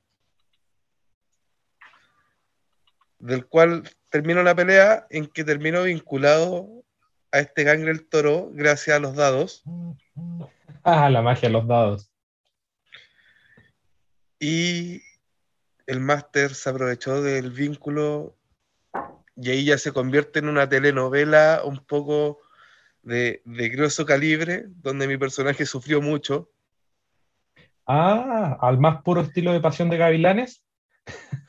[3.18, 6.84] Del cual terminó la pelea en que terminó vinculado
[7.32, 9.62] a este gangrel toro gracias a los dados.
[10.82, 12.11] ah, la magia de los dados.
[14.38, 15.03] Y
[15.86, 18.36] el máster se aprovechó del vínculo
[19.36, 22.40] y ahí ya se convierte en una telenovela un poco
[23.07, 26.50] de, de grueso calibre, donde mi personaje sufrió mucho.
[27.86, 30.64] Ah, al más puro estilo de Pasión de Gavilanes.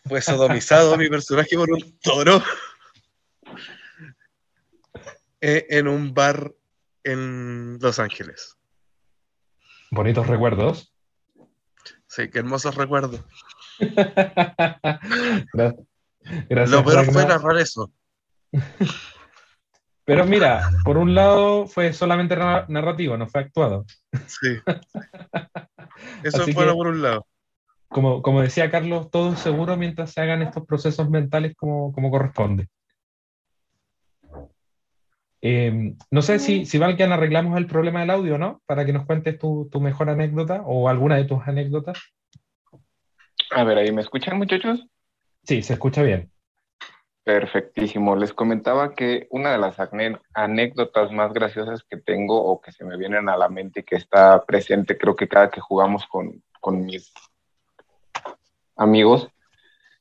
[0.06, 2.44] Fue sodomizado mi personaje por un toro
[5.42, 6.54] eh, en un bar
[7.04, 8.56] en Los Ángeles.
[9.90, 10.94] Bonitos recuerdos.
[12.08, 13.22] Sí, qué hermosos recuerdos.
[13.80, 15.76] Gra-
[16.50, 16.70] Gracias.
[16.70, 17.42] Lo peor fue Ragnar.
[17.42, 17.92] narrar eso.
[20.08, 23.86] Pero mira, por un lado fue solamente na- narrativo, no fue actuado.
[24.26, 24.56] Sí.
[26.24, 27.28] Eso Así fue que- por un lado.
[27.90, 32.10] Como, como decía Carlos, todo es seguro mientras se hagan estos procesos mentales como, como
[32.10, 32.68] corresponde.
[35.42, 38.62] Eh, no sé si, si Valkian arreglamos el problema del audio, ¿no?
[38.66, 42.00] Para que nos cuentes tu, tu mejor anécdota o alguna de tus anécdotas.
[43.52, 44.86] A ver, ahí me escuchan, muchachos.
[45.44, 46.32] Sí, se escucha bien.
[47.28, 48.16] Perfectísimo.
[48.16, 49.76] Les comentaba que una de las
[50.34, 53.98] anécdotas más graciosas que tengo o que se me vienen a la mente y que
[53.98, 57.14] está presente, creo que cada que jugamos con, con mis
[58.78, 59.28] amigos,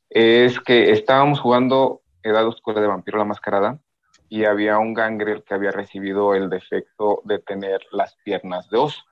[0.09, 3.81] es que estábamos jugando Edad Oscura de Vampiro la Mascarada
[4.29, 9.03] y había un gangrel que había recibido el defecto de tener las piernas de oso.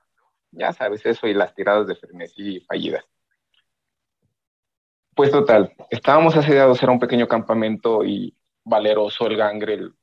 [0.51, 3.03] Ya sabes eso y las tiradas de frenesí fallidas.
[5.15, 8.35] Pues total, estábamos asediados, era un pequeño campamento y
[8.65, 9.93] valeroso el gangrel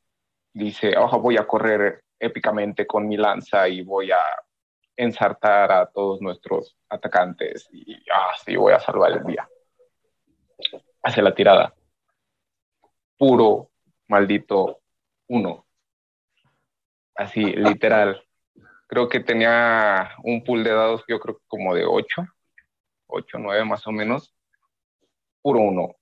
[0.55, 4.23] dice, ojo, voy a correr épicamente con mi lanza y voy a
[4.97, 8.03] ensartar a todos nuestros atacantes y
[8.33, 9.47] así voy a salvar el día.
[11.03, 11.75] Hace la tirada.
[13.19, 13.69] Puro,
[14.09, 14.81] maldito,
[15.29, 15.67] uno.
[17.15, 18.23] Así, literal.
[18.87, 22.27] Creo que tenía un pool de dados, yo creo como de ocho,
[23.09, 24.33] ocho, nueve más o menos
[25.43, 25.97] puro uno.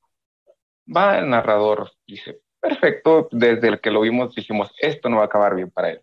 [0.95, 5.27] Va el narrador, dice, perfecto, desde el que lo vimos dijimos, esto no va a
[5.27, 6.03] acabar bien para él.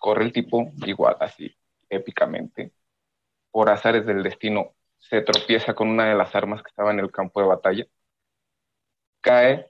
[0.00, 1.54] Corre el tipo, igual, así,
[1.88, 2.72] épicamente.
[3.50, 7.10] Por azares del destino, se tropieza con una de las armas que estaba en el
[7.10, 7.86] campo de batalla.
[9.20, 9.66] Cae,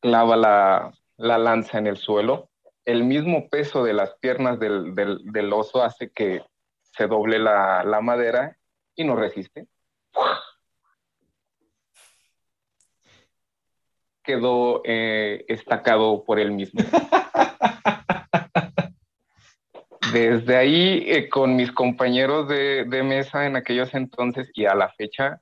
[0.00, 2.50] clava la, la lanza en el suelo,
[2.84, 6.44] el mismo peso de las piernas del, del, oso hace que
[6.82, 8.56] se doble la, la madera
[8.94, 9.68] y no resiste.
[14.22, 16.80] Quedó eh, estacado por él mismo.
[20.12, 24.90] Desde ahí, eh, con mis compañeros de, de, mesa en aquellos entonces y a la
[24.90, 25.40] fecha,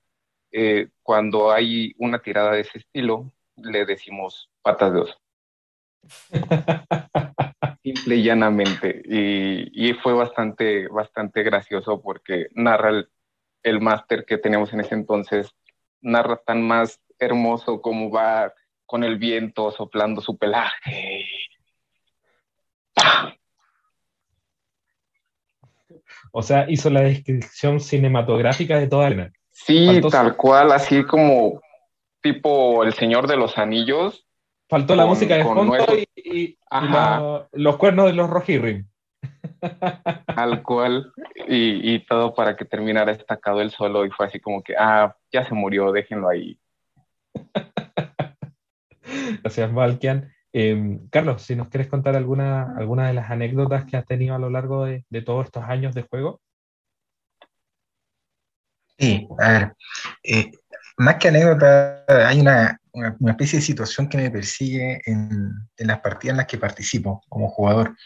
[0.52, 5.18] eh, cuando hay una tirada de ese estilo, le decimos patas de oso.
[7.82, 9.02] Simple y llanamente.
[9.04, 13.08] Y, fue bastante, bastante gracioso porque narra el,
[13.62, 15.50] el máster que tenemos en ese entonces,
[16.00, 18.52] narra tan más hermoso como va
[18.90, 21.24] con el viento soplando su pelaje.
[26.32, 31.60] O sea, hizo la descripción cinematográfica de toda la Sí, tal cual, así como
[32.20, 34.26] tipo El Señor de los Anillos.
[34.68, 35.76] Faltó la música de fondo
[36.16, 36.58] y,
[37.52, 38.88] los cuernos de los Rohirrim.
[40.26, 41.12] Tal cual,
[41.46, 45.14] y, y, todo para que terminara destacado el solo y fue así como que, ah,
[45.30, 46.58] ya se murió, déjenlo ahí.
[49.42, 50.32] Gracias, Valkian.
[50.52, 54.38] Em, Carlos, si nos quieres contar alguna, alguna de las anécdotas que has tenido a
[54.38, 56.40] lo largo de, de todos estos años de juego.
[58.98, 59.72] Sí, a ver,
[60.24, 60.50] eh,
[60.98, 66.00] más que anécdota, hay una, una, especie de situación que me persigue en, en, las
[66.00, 67.96] partidas en las que participo como jugador.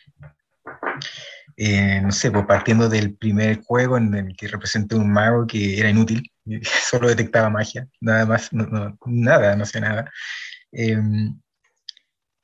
[1.56, 5.78] Eh, no sé, pues partiendo del primer juego en el que representé un mago que
[5.78, 6.30] era inútil,
[6.62, 10.10] solo detectaba magia, nada más, no, nada, no sé nada.
[10.74, 11.00] Eh,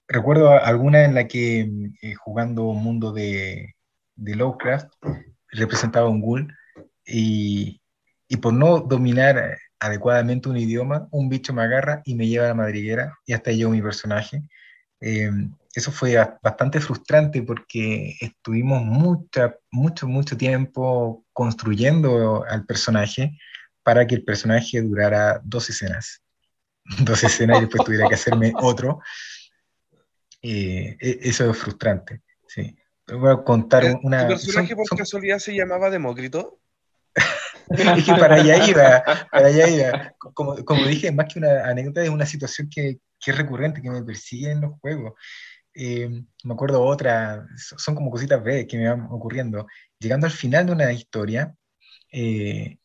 [0.09, 1.69] recuerdo alguna en la que
[2.03, 3.75] eh, jugando un mundo de,
[4.17, 4.93] Lovecraft
[5.49, 6.55] representaba un ghoul
[7.07, 7.81] y,
[8.41, 12.55] por no dominar adecuadamente un idioma, un bicho me agarra y me lleva a la
[12.55, 14.43] madriguera y hasta yo mi personaje.
[15.01, 15.31] Eh,
[15.75, 23.39] eso fue bastante frustrante porque estuvimos mucha, mucho, mucho tiempo construyendo al personaje
[23.83, 26.23] para que el personaje durara dos escenas.
[26.99, 29.01] Dos escenas y después tuviera que hacerme otro.
[30.43, 32.23] Eh, eso es frustrante.
[32.49, 32.77] Sí.
[33.07, 34.27] Voy a contar ¿Tu una.
[34.27, 36.61] personaje por casualidad se llamaba Demócrito?
[37.71, 40.15] es que para allá iba, para allá iba.
[40.19, 43.91] Como, como dije, más que una anécdota, es una situación que, que es recurrente, que
[43.91, 45.15] me persigue en los juegos.
[45.75, 46.09] Eh,
[46.45, 49.67] me acuerdo otra, son como cositas breves que me van ocurriendo.
[49.99, 51.55] Llegando al final de una historia,
[52.11, 52.79] eh,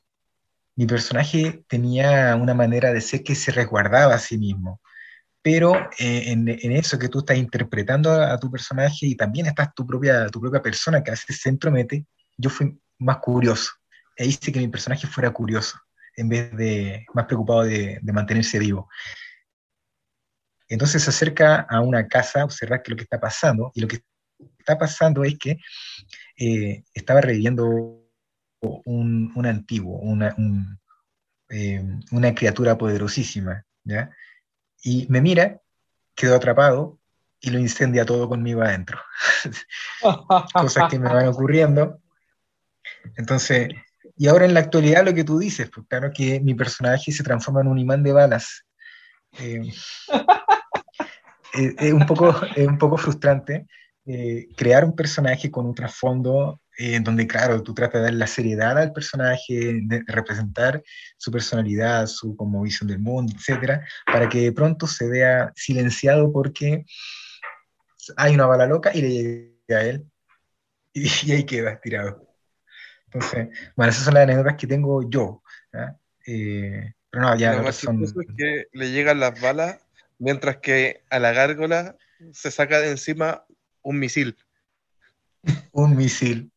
[0.76, 4.82] mi personaje tenía una manera de ser que se resguardaba a sí mismo.
[5.42, 9.46] Pero eh, en, en, eso que tú estás interpretando a, a, tu personaje y también
[9.46, 12.06] estás tu propia, tu propia persona que a veces se entromete,
[12.38, 13.72] yo fui más curioso
[14.16, 15.80] e hice que mi personaje fuera curioso,
[16.16, 18.90] en vez de más preocupado de, mantenerse vivo.
[20.68, 23.88] Entonces se acerca a una casa a observar qué lo que está pasando, y lo
[23.88, 24.00] que
[24.58, 25.58] está pasando es que
[26.38, 28.05] eh, estaba reviviendo
[28.62, 30.80] un, un antiguo, una, un,
[31.50, 34.12] eh, una, criatura poderosísima, ¿ya?
[34.84, 35.62] Y me mira,
[36.16, 37.00] quedó atrapado
[37.40, 39.00] y lo incendia todo conmigo adentro.
[40.54, 42.00] Cosas que me van ocurriendo.
[43.18, 43.70] Entonces,
[44.18, 47.24] y ahora en la actualidad lo que tú dices, pues claro que mi personaje se
[47.24, 48.66] transforma en un imán de balas.
[49.40, 49.62] Eh,
[51.54, 53.68] es, es, un poco, es un poco frustrante
[54.08, 58.28] eh, crear un personaje con un trasfondo en donde, claro, tú tratas de dar la
[58.28, 60.84] seriedad al personaje, de representar
[61.18, 66.32] su personalidad, su como visión del mundo, etcétera, para que de pronto se vea silenciado
[66.32, 66.86] porque
[68.18, 70.06] hay una bala loca y le llega a él
[70.94, 72.26] y, y ahí queda tirado.
[73.06, 75.42] Entonces, bueno, esas son las anécdotas que tengo yo.
[76.28, 78.04] Eh, pero no, ya Lo más son...
[78.04, 79.80] es que le llegan las balas
[80.18, 81.96] mientras que a la gárgola
[82.34, 83.46] se saca de encima
[83.82, 84.36] un misil.
[85.72, 86.52] un misil.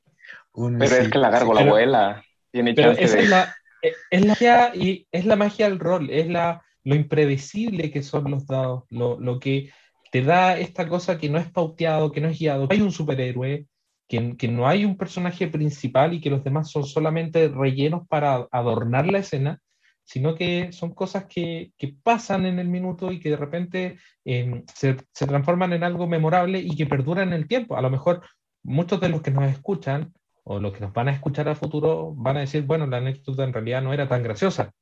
[0.55, 2.25] Pero es que la gárgola Pero- vuela.
[2.51, 3.23] Tiene Pero chance esa de...
[3.23, 6.95] es la, eh, es la magia y es la magia del rol, es la, lo
[6.95, 9.71] imprevisible que son los dados, lo, lo que
[10.11, 12.67] te da esta cosa que no es pauteado, que no es guiado.
[12.71, 13.67] Hay un superhéroe,
[14.09, 18.49] que, que no hay un personaje principal y que los demás son solamente rellenos para
[18.51, 19.61] adornar la escena,
[20.05, 24.65] sino que son cosas que, que pasan en el minuto y que de repente eh,
[24.75, 27.77] se, se transforman en algo memorable y que perduran en el tiempo.
[27.77, 28.23] A lo mejor
[28.63, 30.15] muchos de los que nos escuchan
[30.49, 33.45] o los que nos van a escuchar a futuro van a decir, bueno, la anécdota
[33.45, 34.73] en realidad no era tan graciosa,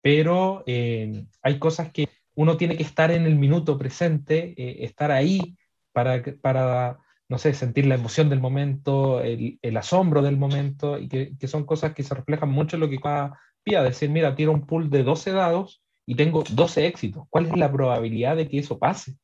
[0.00, 5.10] pero eh, hay cosas que uno tiene que estar en el minuto presente, eh, estar
[5.10, 5.54] ahí
[5.92, 6.98] para, para,
[7.28, 11.66] no sé, sentir la emoción del momento, el, asombro del momento, y que, que, son
[11.66, 12.98] cosas que se reflejan mucho en lo que
[13.64, 17.24] Pía, decir, mira, tiro un pool de 12 dados y tengo 12 éxitos.
[17.28, 19.16] ¿Cuál es la probabilidad de que eso pase?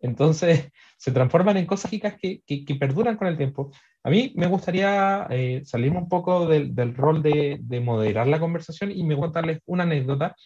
[0.00, 3.70] Entonces se transforman en cosas que, que, perduran con el tiempo.
[4.02, 8.40] A mí me gustaría eh, salirme un poco del, del rol de, de, moderar la
[8.40, 10.36] conversación y me contarles una anécdota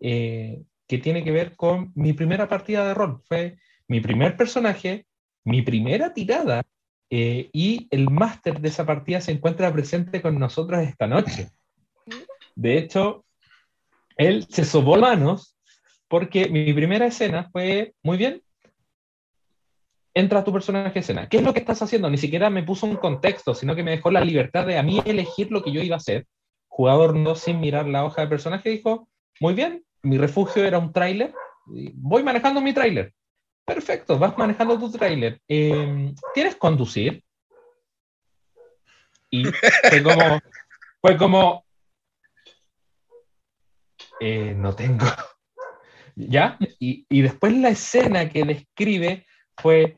[0.00, 3.20] eh, que tiene que ver con mi primera partida de rol.
[3.26, 5.06] Fue mi primer personaje,
[5.44, 6.62] mi primera tirada
[7.10, 11.50] eh, y el máster de esa partida se encuentra presente con nosotros esta noche.
[12.54, 13.24] De hecho,
[14.16, 15.56] él se sobó manos
[16.08, 18.42] porque mi primera escena fue, muy bien,
[20.18, 21.28] entra tu personaje escena.
[21.28, 22.10] ¿Qué es lo que estás haciendo?
[22.10, 25.00] Ni siquiera me puso un contexto, sino que me dejó la libertad de a mí
[25.04, 26.26] elegir lo que yo iba a hacer.
[26.66, 29.08] Jugador no sin mirar la hoja de personaje dijo,
[29.40, 31.32] muy bien, mi refugio era un tráiler,
[31.66, 33.12] voy manejando mi tráiler.
[33.64, 35.40] Perfecto, vas manejando tu tráiler.
[35.46, 37.22] ¿Quieres conducir?
[39.30, 40.40] Y fue como,
[41.00, 41.64] fue como,
[44.20, 45.06] eh, no tengo.
[46.16, 46.56] ¿Ya?
[46.80, 49.96] Y, y, después la escena que describe fue,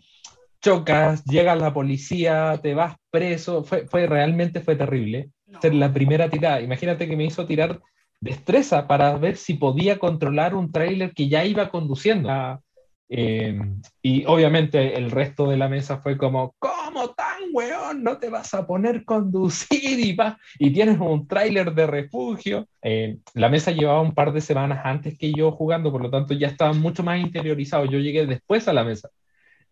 [0.60, 5.30] chocas, llega la policía, te vas preso, fue, fue realmente fue terrible.
[5.60, 6.60] Ser la primera tirada.
[6.60, 7.80] Imagínate que me hizo tirar
[8.20, 12.30] destreza para ver si podía controlar un tráiler que ya iba conduciendo.
[13.12, 13.58] Eh,
[14.00, 18.04] y obviamente el resto de la mesa fue como, ¿cómo tan weón?
[18.04, 22.68] No te vas a poner conducir y, va, y tienes un tráiler de refugio.
[22.82, 26.34] Eh, la mesa llevaba un par de semanas antes que yo jugando, por lo tanto
[26.34, 27.86] ya estaba mucho más interiorizado.
[27.86, 29.08] Yo llegué después a la mesa.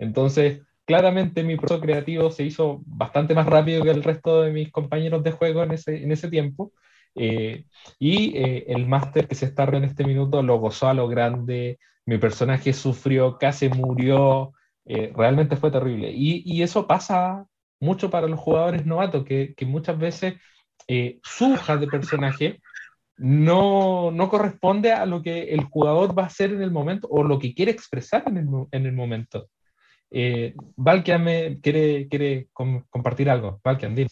[0.01, 4.73] Entonces, claramente mi proceso creativo se hizo bastante más rápido que el resto de mis
[4.73, 6.73] compañeros de juego en ese, en ese tiempo.
[7.15, 7.67] Eh,
[7.99, 11.79] y eh, el máster que se está en este minuto lo gozó a lo grande,
[12.07, 14.55] mi personaje sufrió, casi murió,
[14.87, 16.11] eh, realmente fue terrible.
[16.11, 17.45] Y, y, eso pasa
[17.81, 20.35] mucho para los jugadores novatos, que, que muchas veces
[21.23, 22.61] su hoja de personaje
[23.19, 27.23] no, no, corresponde a lo que el jugador va a hacer en el momento o
[27.25, 29.49] lo que quiere expresar en el, en el momento.
[30.77, 33.61] Valkian me quiere, quiere compartir algo.
[33.63, 34.11] Valkian, dime.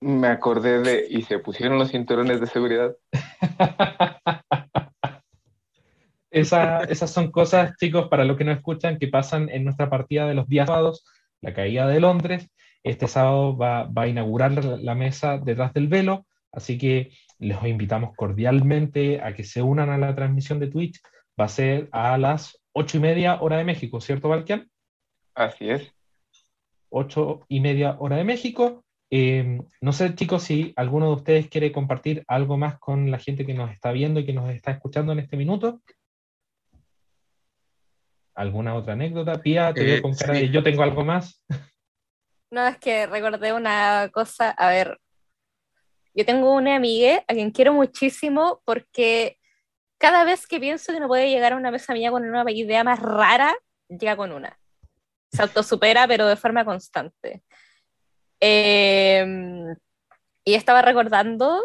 [0.00, 1.06] Me acordé de.
[1.08, 2.96] y se pusieron los cinturones de seguridad.
[6.32, 10.34] esas son cosas, chicos, para los que no escuchan, que pasan en nuestra partida de
[10.34, 11.04] los días sábados,
[11.40, 12.50] la caída de Londres.
[12.82, 19.20] Este sábado va, a inaugurar la, mesa detrás del velo, así que les invitamos cordialmente
[19.20, 21.00] a que se unan a la transmisión de Twitch.
[21.40, 24.68] Va a ser a las ocho y media hora de México, ¿cierto, Valkian?
[25.34, 25.92] Así es.
[26.90, 28.84] Ocho y media hora de México.
[29.10, 33.44] Em, no sé, chicos, si alguno de ustedes quiere compartir algo más con la gente
[33.44, 35.82] que nos está viendo y que nos está escuchando en este minuto.
[38.34, 39.42] ¿Alguna otra anécdota?
[39.42, 41.44] Pía, te veo con cara de yo tengo algo más.
[42.50, 44.50] No, es que recordé una cosa.
[44.50, 44.98] A ver,
[46.14, 49.38] yo tengo una amiga a quien quiero muchísimo porque
[49.96, 52.84] cada vez que pienso que no puede llegar a una mesa mía con una idea
[52.84, 53.54] más rara,
[53.88, 54.58] llega con una.
[55.32, 57.42] Se autosupera, pero de forma constante.
[58.40, 59.74] Em,
[60.44, 61.62] y estaba recordando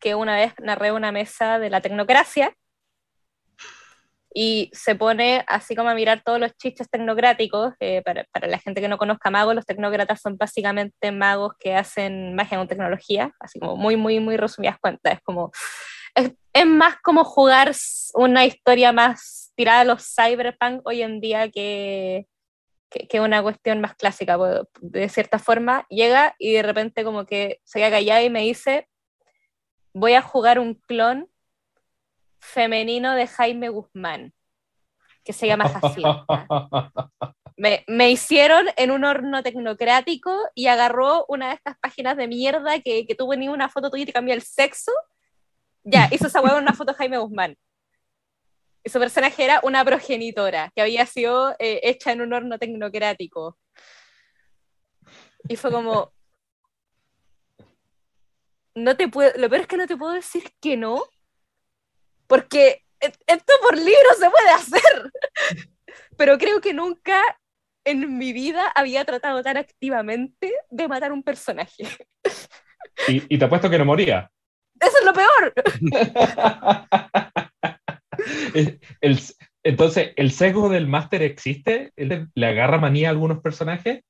[0.00, 2.54] que una vez narré una mesa de la tecnocracia
[4.32, 7.74] y se pone así como a mirar todos los chistes tecnocráticos.
[8.04, 12.34] para, para, la gente que no conozca magos, los tecnócratas son básicamente magos que hacen
[12.34, 15.14] magia con tecnología, así como muy, muy, muy resumidas cuentas.
[15.14, 15.50] Es como,
[16.14, 17.72] es, es más como jugar
[18.14, 22.26] una historia más tirada a los cyberpunk hoy en día que,
[22.90, 24.38] que, que, una cuestión más clásica,
[24.80, 28.88] de cierta forma, llega y de repente como que se queda callada y me dice,
[29.92, 31.28] voy a jugar un clon
[32.40, 34.32] femenino de Jaime Guzmán,
[35.24, 36.24] que se llama Jacinta.
[37.60, 42.78] Me, me, hicieron en un horno tecnocrático y agarró una de estas páginas de mierda
[42.78, 44.92] que, que tú ni una foto tuya y te cambia el sexo.
[45.82, 47.56] Ya, hizo esa hueá una foto de Jaime Guzmán
[48.88, 53.58] y su personaje era una progenitora que había sido eh, hecha en un horno tecnocrático.
[55.46, 56.14] Y fue como,
[58.74, 61.04] no te puedo, lo peor es que no te puedo decir que no,
[62.26, 65.12] porque esto por libro se puede hacer,
[66.16, 67.22] pero creo que nunca
[67.84, 71.86] en mi vida había tratado tan activamente de matar un personaje.
[73.06, 74.30] Y, y te apuesto que no moría.
[74.80, 75.54] Eso es lo peor.
[79.00, 79.20] el,
[79.62, 81.92] entonces, ¿el sesgo del máster existe?
[81.96, 84.02] ¿Le agarra manía a algunos personajes?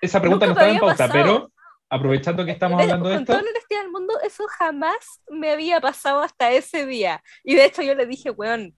[0.00, 1.52] Esa pregunta no estaba en pauta, pero
[1.88, 3.26] aprovechando que estamos hablando de, esto.
[3.26, 7.22] Con toda la honestidad del mundo, eso jamás me había pasado hasta ese día.
[7.44, 8.74] Y de hecho, yo le dije, weón,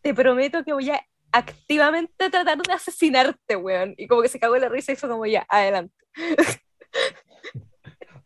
[0.00, 3.94] te prometo que voy a activamente tratar de asesinarte, weón.
[3.96, 5.94] Y como que se cagó la risa y fue como, ya, adelante.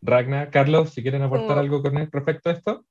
[0.01, 2.85] Ragna, Carlos, si quieren aportar algo con respecto a esto.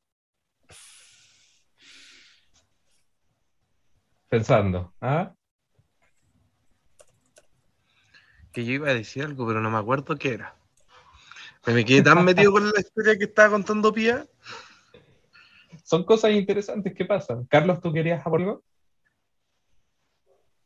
[4.30, 4.94] Pensando.
[5.02, 5.34] ¿ah?
[8.58, 10.56] que yo iba a decir algo, pero no me acuerdo qué era.
[11.68, 14.26] Me quedé tan metido con la historia que estaba contando Pía.
[15.84, 17.46] Son cosas interesantes que pasan.
[17.46, 18.64] Carlos, ¿tú querías algo?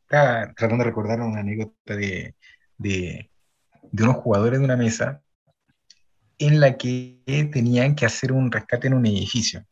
[0.04, 2.34] Estaba tratando de recordar una anécdota de,
[2.78, 3.30] de,
[3.92, 5.22] de unos jugadores de una mesa
[6.38, 7.22] en la que
[7.52, 9.66] tenían que hacer un rescate en un edificio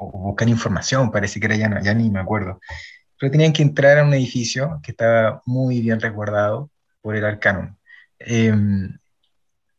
[0.00, 2.60] o buscar información, parece que era ya, ya ni me acuerdo.
[3.18, 6.70] Pero tenían que entrar a un edificio que estaba muy bien resguardado
[7.02, 7.76] por el arcano.
[8.18, 8.98] Em,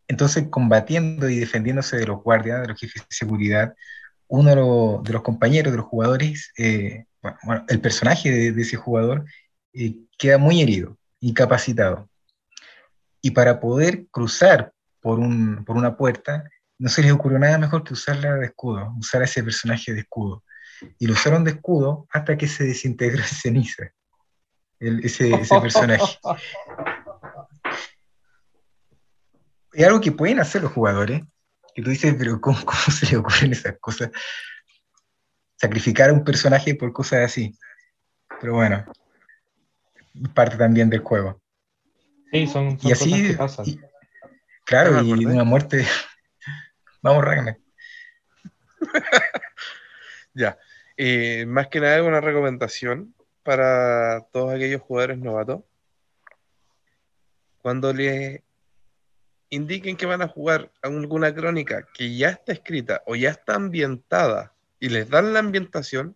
[0.08, 3.74] entonces, combatiendo y defendiéndose de los guardias, de los jefes de seguridad,
[4.28, 7.06] uno de los, compañeros, de los jugadores, eh,
[7.44, 9.26] bueno, el personaje de, ese jugador
[9.74, 12.10] eh, queda muy herido, incapacitado.
[13.22, 14.72] Y para poder cruzar
[15.02, 16.44] por, un, por una puerta,
[16.82, 20.00] no se les ocurrió nada mejor que usarla de escudo, usar a ese personaje de
[20.00, 20.44] escudo.
[20.98, 23.92] Y lo usaron de escudo hasta que se desintegró en ceniza,
[24.80, 26.18] ese, ese personaje.
[29.74, 31.22] es algo que pueden hacer los jugadores,
[31.76, 34.10] que tú dices, pero ¿cómo, cómo se le ocurren esas cosas?
[35.58, 37.56] Sacrificar a un personaje por cosas así.
[38.40, 38.84] Pero bueno,
[40.34, 41.40] parte también del juego.
[42.32, 43.82] Sí, son, y así, cosas que pasan.
[44.66, 45.86] claro, y una muerte
[47.02, 47.58] Vamos, Ragnar.
[50.34, 50.58] ya.
[51.48, 55.64] Más que nada, una recomendación para todos aquellos jugadores novatos.
[57.62, 58.42] Cuando les
[59.50, 64.54] indiquen que van a jugar alguna crónica que ya está escrita o ya está ambientada
[64.80, 66.16] y les dan la ambientación,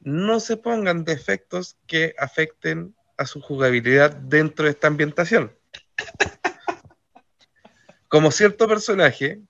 [0.00, 5.54] no se pongan defectos que afecten a su jugabilidad dentro de esta ambientación.
[8.08, 9.42] Como cierto personaje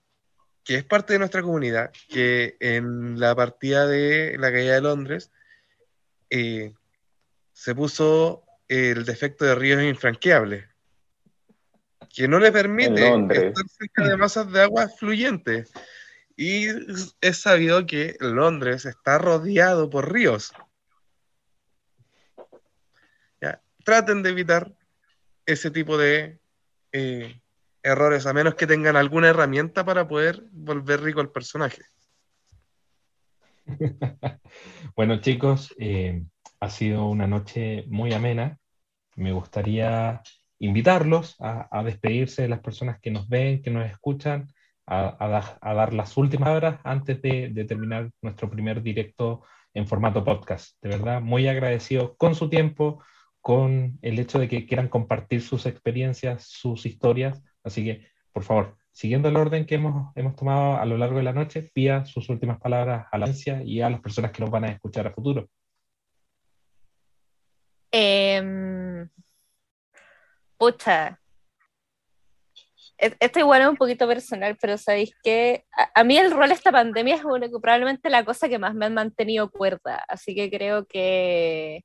[0.64, 5.30] que es parte de nuestra comunidad, que en la partida de la caída de Londres
[6.28, 6.74] eh,
[7.52, 10.64] se puso el defecto de ríos infranqueables,
[12.14, 15.72] que no le permite estar cerca de masas de agua fluyentes.
[16.36, 16.68] Y
[17.20, 20.52] es sabido que Londres está rodeado por ríos.
[23.84, 24.72] Traten de evitar
[25.46, 26.38] ese tipo de
[26.92, 27.40] eh,
[27.82, 31.82] errores, a menos que tengan alguna herramienta para poder volver rico el personaje.
[34.96, 36.22] bueno, chicos, eh,
[36.60, 38.58] ha sido una noche muy amena.
[39.16, 40.22] Me gustaría
[40.58, 44.48] invitarlos a, despedirse de las personas que nos ven, que nos escuchan,
[44.86, 49.42] a, dar las últimas horas antes de, de, terminar nuestro primer directo
[49.72, 50.76] en formato podcast.
[50.82, 53.02] De verdad, muy agradecido con su tiempo,
[53.40, 58.76] con el hecho de que quieran compartir sus experiencias, sus historias Así que, por favor,
[58.92, 62.28] siguiendo el orden que hemos, hemos tomado a lo largo de la noche, pida sus
[62.28, 65.12] últimas palabras a la audiencia y a las personas que nos van a escuchar a
[65.12, 65.48] futuro.
[67.92, 69.08] Eh,
[70.56, 71.20] pucha.
[73.00, 75.64] E-, esto igual es un poquito personal, pero sabéis que
[75.94, 78.90] a, mí el rol de esta pandemia es probablemente la cosa que más me ha
[78.90, 81.84] mantenido cuerda, así que creo que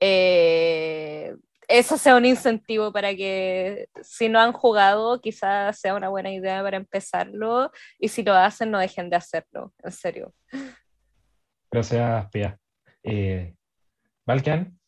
[0.00, 1.36] eh,
[1.72, 6.62] eso sea un incentivo para que si no han jugado, quizás sea una buena idea
[6.62, 10.34] para empezarlo y si lo hacen, no dejen de hacerlo, en serio.
[11.70, 12.58] Gracias, Pia.
[13.02, 13.54] Eh,
[14.26, 14.78] ¿Balkan?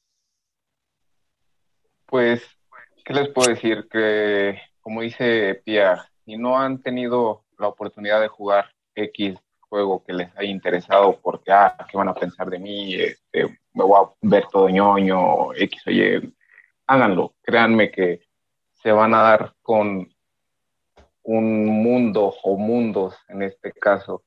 [2.04, 2.42] Pues,
[3.02, 3.88] ¿qué les puedo decir?
[3.90, 10.12] Que, como dice Pia, si no han tenido la oportunidad de jugar X juego que
[10.12, 12.94] les haya interesado porque, ah, ¿qué van a pensar de mí?
[12.94, 16.34] Este, me voy a ver todo ñoño, X o Y
[16.86, 18.20] háganlo, créanme que
[18.72, 20.08] se van a dar con
[21.22, 24.24] un mundo o mundos en este caso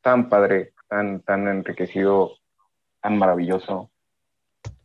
[0.00, 2.32] tan padre, tan, tan enriquecido,
[3.00, 3.90] tan maravilloso,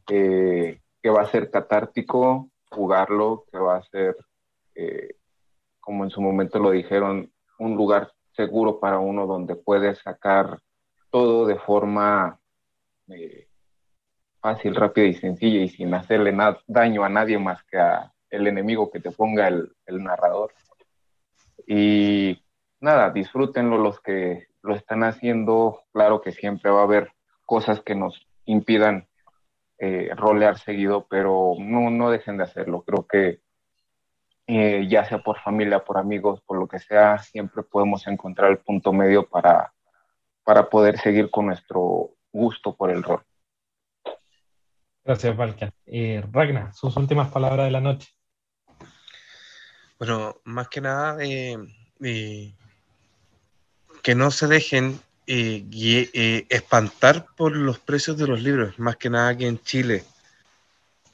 [0.06, 4.16] que va a ser catártico jugarlo, que va a ser,
[4.76, 5.16] eh,
[5.80, 10.60] como en su momento lo dijeron, un lugar seguro para uno donde puedes sacar
[11.10, 12.40] todo de forma
[13.08, 13.48] eh,
[14.46, 16.32] fácil, rápida y sencilla y sin hacerle
[16.68, 20.54] daño a nadie más que a el enemigo que te ponga el, narrador.
[21.66, 22.44] Y
[22.80, 25.82] nada, disfrútenlo los que lo están haciendo.
[25.92, 27.12] Claro que siempre va a haber
[27.44, 29.08] cosas que nos impidan
[29.80, 32.84] eh, rolear seguido, pero no, no dejen de hacerlo.
[32.84, 33.40] Creo que
[34.46, 38.60] eh, ya sea por familia, por amigos, por lo que sea, siempre podemos encontrar el
[38.60, 39.74] punto medio para,
[40.44, 43.24] para poder seguir con nuestro gusto por el rol.
[45.06, 45.72] Gracias, Valkia.
[45.86, 48.10] Eh, Ragnar, sus últimas palabras de la noche.
[50.00, 51.58] Bueno, más que nada, eh,
[52.04, 52.54] eh,
[54.04, 59.48] que no se dejen espantar por los precios de los libros, más que nada que
[59.48, 60.04] en Chile.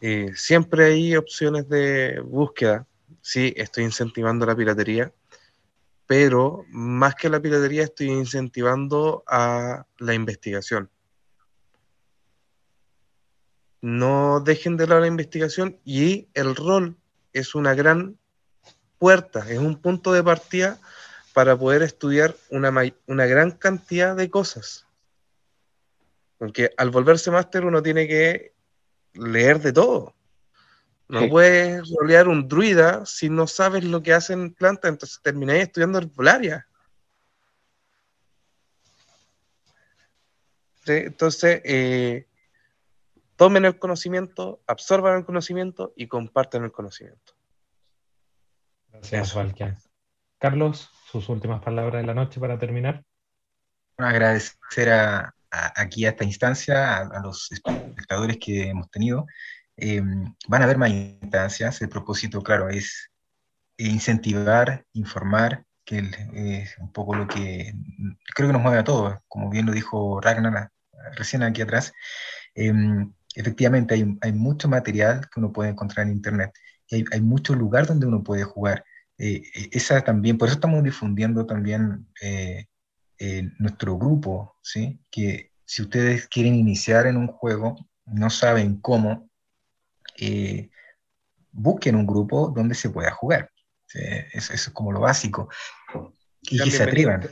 [0.02, 2.88] Eh, siempre hay opciones de búsqueda.
[3.22, 5.14] Sí, estoy incentivando la piratería,
[6.08, 10.90] pero más que la piratería estoy incentivando a la investigación.
[13.82, 16.98] No dejen de lado la investigación y el rol
[17.34, 18.18] es una gran
[19.00, 20.80] puerta, es un punto de partida
[21.34, 22.72] para poder estudiar una,
[23.08, 24.86] una gran cantidad de cosas.
[26.38, 28.54] Porque al volverse máster uno tiene que
[29.14, 30.16] leer de todo.
[31.08, 35.98] No puedes rolear un druida si no sabes lo que hacen plantas, entonces termináis estudiando
[35.98, 36.68] herbolaria.
[40.86, 40.94] ¿Sí?
[40.94, 42.28] Entonces, eh,
[43.42, 47.34] tomen el conocimiento, absorban el conocimiento y comparten el conocimiento.
[48.90, 49.80] Gracias, Valkia.
[50.38, 53.04] Carlos, sus últimas palabras de la noche para terminar.
[53.98, 59.26] agradecer a, aquí a esta instancia, a, los espectadores que hemos tenido.
[59.76, 61.82] Em, van a haber más instancias.
[61.82, 63.10] El propósito, claro, es
[63.76, 67.74] incentivar, informar, que es un poco lo que
[68.36, 70.70] creo que nos mueve a todos, como bien lo dijo Ragnar
[71.16, 71.92] recién aquí atrás.
[72.54, 76.52] Em, efectivamente, hay, hay, mucho material que uno puede encontrar en Internet
[76.88, 78.84] y hay, hay mucho lugar donde uno puede jugar.
[79.24, 82.66] Eh, esa también, por eso estamos difundiendo también eh,
[83.60, 85.00] nuestro grupo, ¿sí?
[85.12, 87.76] Que si ustedes quieren iniciar en un juego,
[88.06, 89.30] no saben cómo,
[90.18, 90.72] eh,
[91.52, 93.52] busquen un grupo donde se pueda jugar.
[94.34, 95.50] Eso, es como lo básico.
[96.42, 97.30] Y que se atrevan.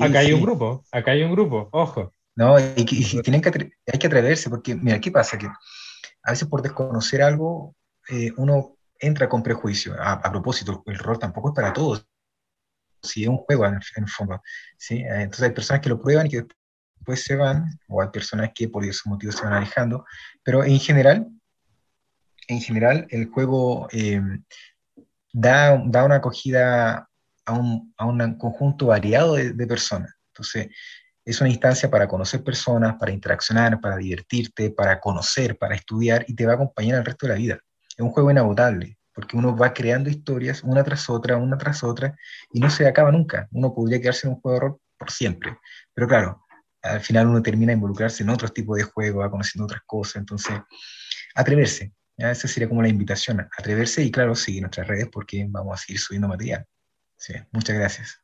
[0.00, 2.14] acá hay un grupo, acá hay un grupo, ojo.
[2.38, 5.36] No, y, tienen que hay que atreverse, porque mira, ¿qué pasa?
[5.36, 7.74] Que a veces por desconocer algo,
[8.08, 9.96] eh, uno entra con prejuicio.
[9.98, 12.06] A, propósito, el rol tampoco es para todos
[13.02, 14.40] si es un juego en el, fondo.
[14.76, 14.98] ¿sí?
[14.98, 16.46] Eh, entonces hay personas que lo prueban y que
[16.94, 20.04] después se van, o hay personas que por esos motivos se van alejando,
[20.44, 21.26] pero en general,
[22.46, 24.22] en general el juego eh,
[25.32, 27.08] da, da, una acogida
[27.46, 30.14] a un, a un conjunto variado de, de, personas.
[30.28, 30.68] Entonces,
[31.30, 36.34] es una instancia para conocer personas, para interaccionar, para divertirte, para conocer, para estudiar y
[36.34, 37.58] te va a acompañar el resto de la vida.
[37.90, 42.16] Es un juego inagotable porque uno va creando historias una tras otra, una tras otra,
[42.52, 43.48] y no se acaba nunca.
[43.50, 45.58] Uno podría quedarse en un juego de rol por siempre.
[45.92, 46.46] Pero claro,
[46.82, 50.54] al final uno termina involucrarse en otros tipos de juegos, va conociendo otras cosas, entonces,
[51.34, 51.92] atreverse.
[52.16, 56.00] Esa sería como la invitación, atreverse y claro, seguir nuestras redes porque vamos a seguir
[56.00, 56.64] subiendo material.
[57.16, 57.76] Sí, muchas.
[57.76, 58.22] Gracias,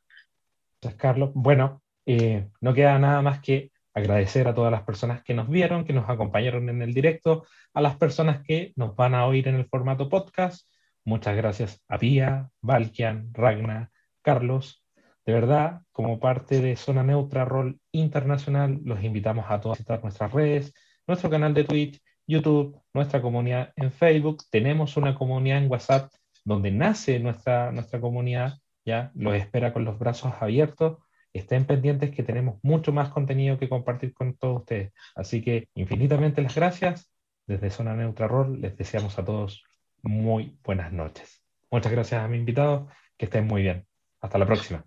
[0.96, 1.32] Carlos.
[1.34, 5.84] Bueno, eh, no queda nada más que agradecer a todas las personas que nos vieron,
[5.84, 9.54] que nos acompañaron en el directo, a las personas que nos van a oír en
[9.56, 10.66] el formato podcast
[11.06, 13.90] Muchas gracias a Pía, Valkian, Ragna,
[14.22, 14.82] Carlos.
[15.26, 20.72] De verdad, como parte de Zona Neutra Rol Internacional, los invitamos a visitar nuestras redes,
[21.06, 24.44] nuestro canal de Twitch, YouTube, nuestra comunidad en Facebook.
[24.50, 26.10] Tenemos una comunidad en WhatsApp
[26.42, 28.54] donde nace nuestra, nuestra comunidad,
[28.86, 30.98] ya los espera con los brazos abiertos.
[31.34, 34.92] Estén pendientes que tenemos mucho más contenido que compartir con todos ustedes.
[35.16, 37.10] Así que infinitamente las gracias.
[37.46, 39.64] Desde Zona Neutra Rol les deseamos a todos
[40.02, 41.42] muy buenas noches.
[41.70, 42.88] Muchas gracias a mi invitado,
[43.18, 43.84] que estén muy bien.
[44.20, 44.86] Hasta la próxima.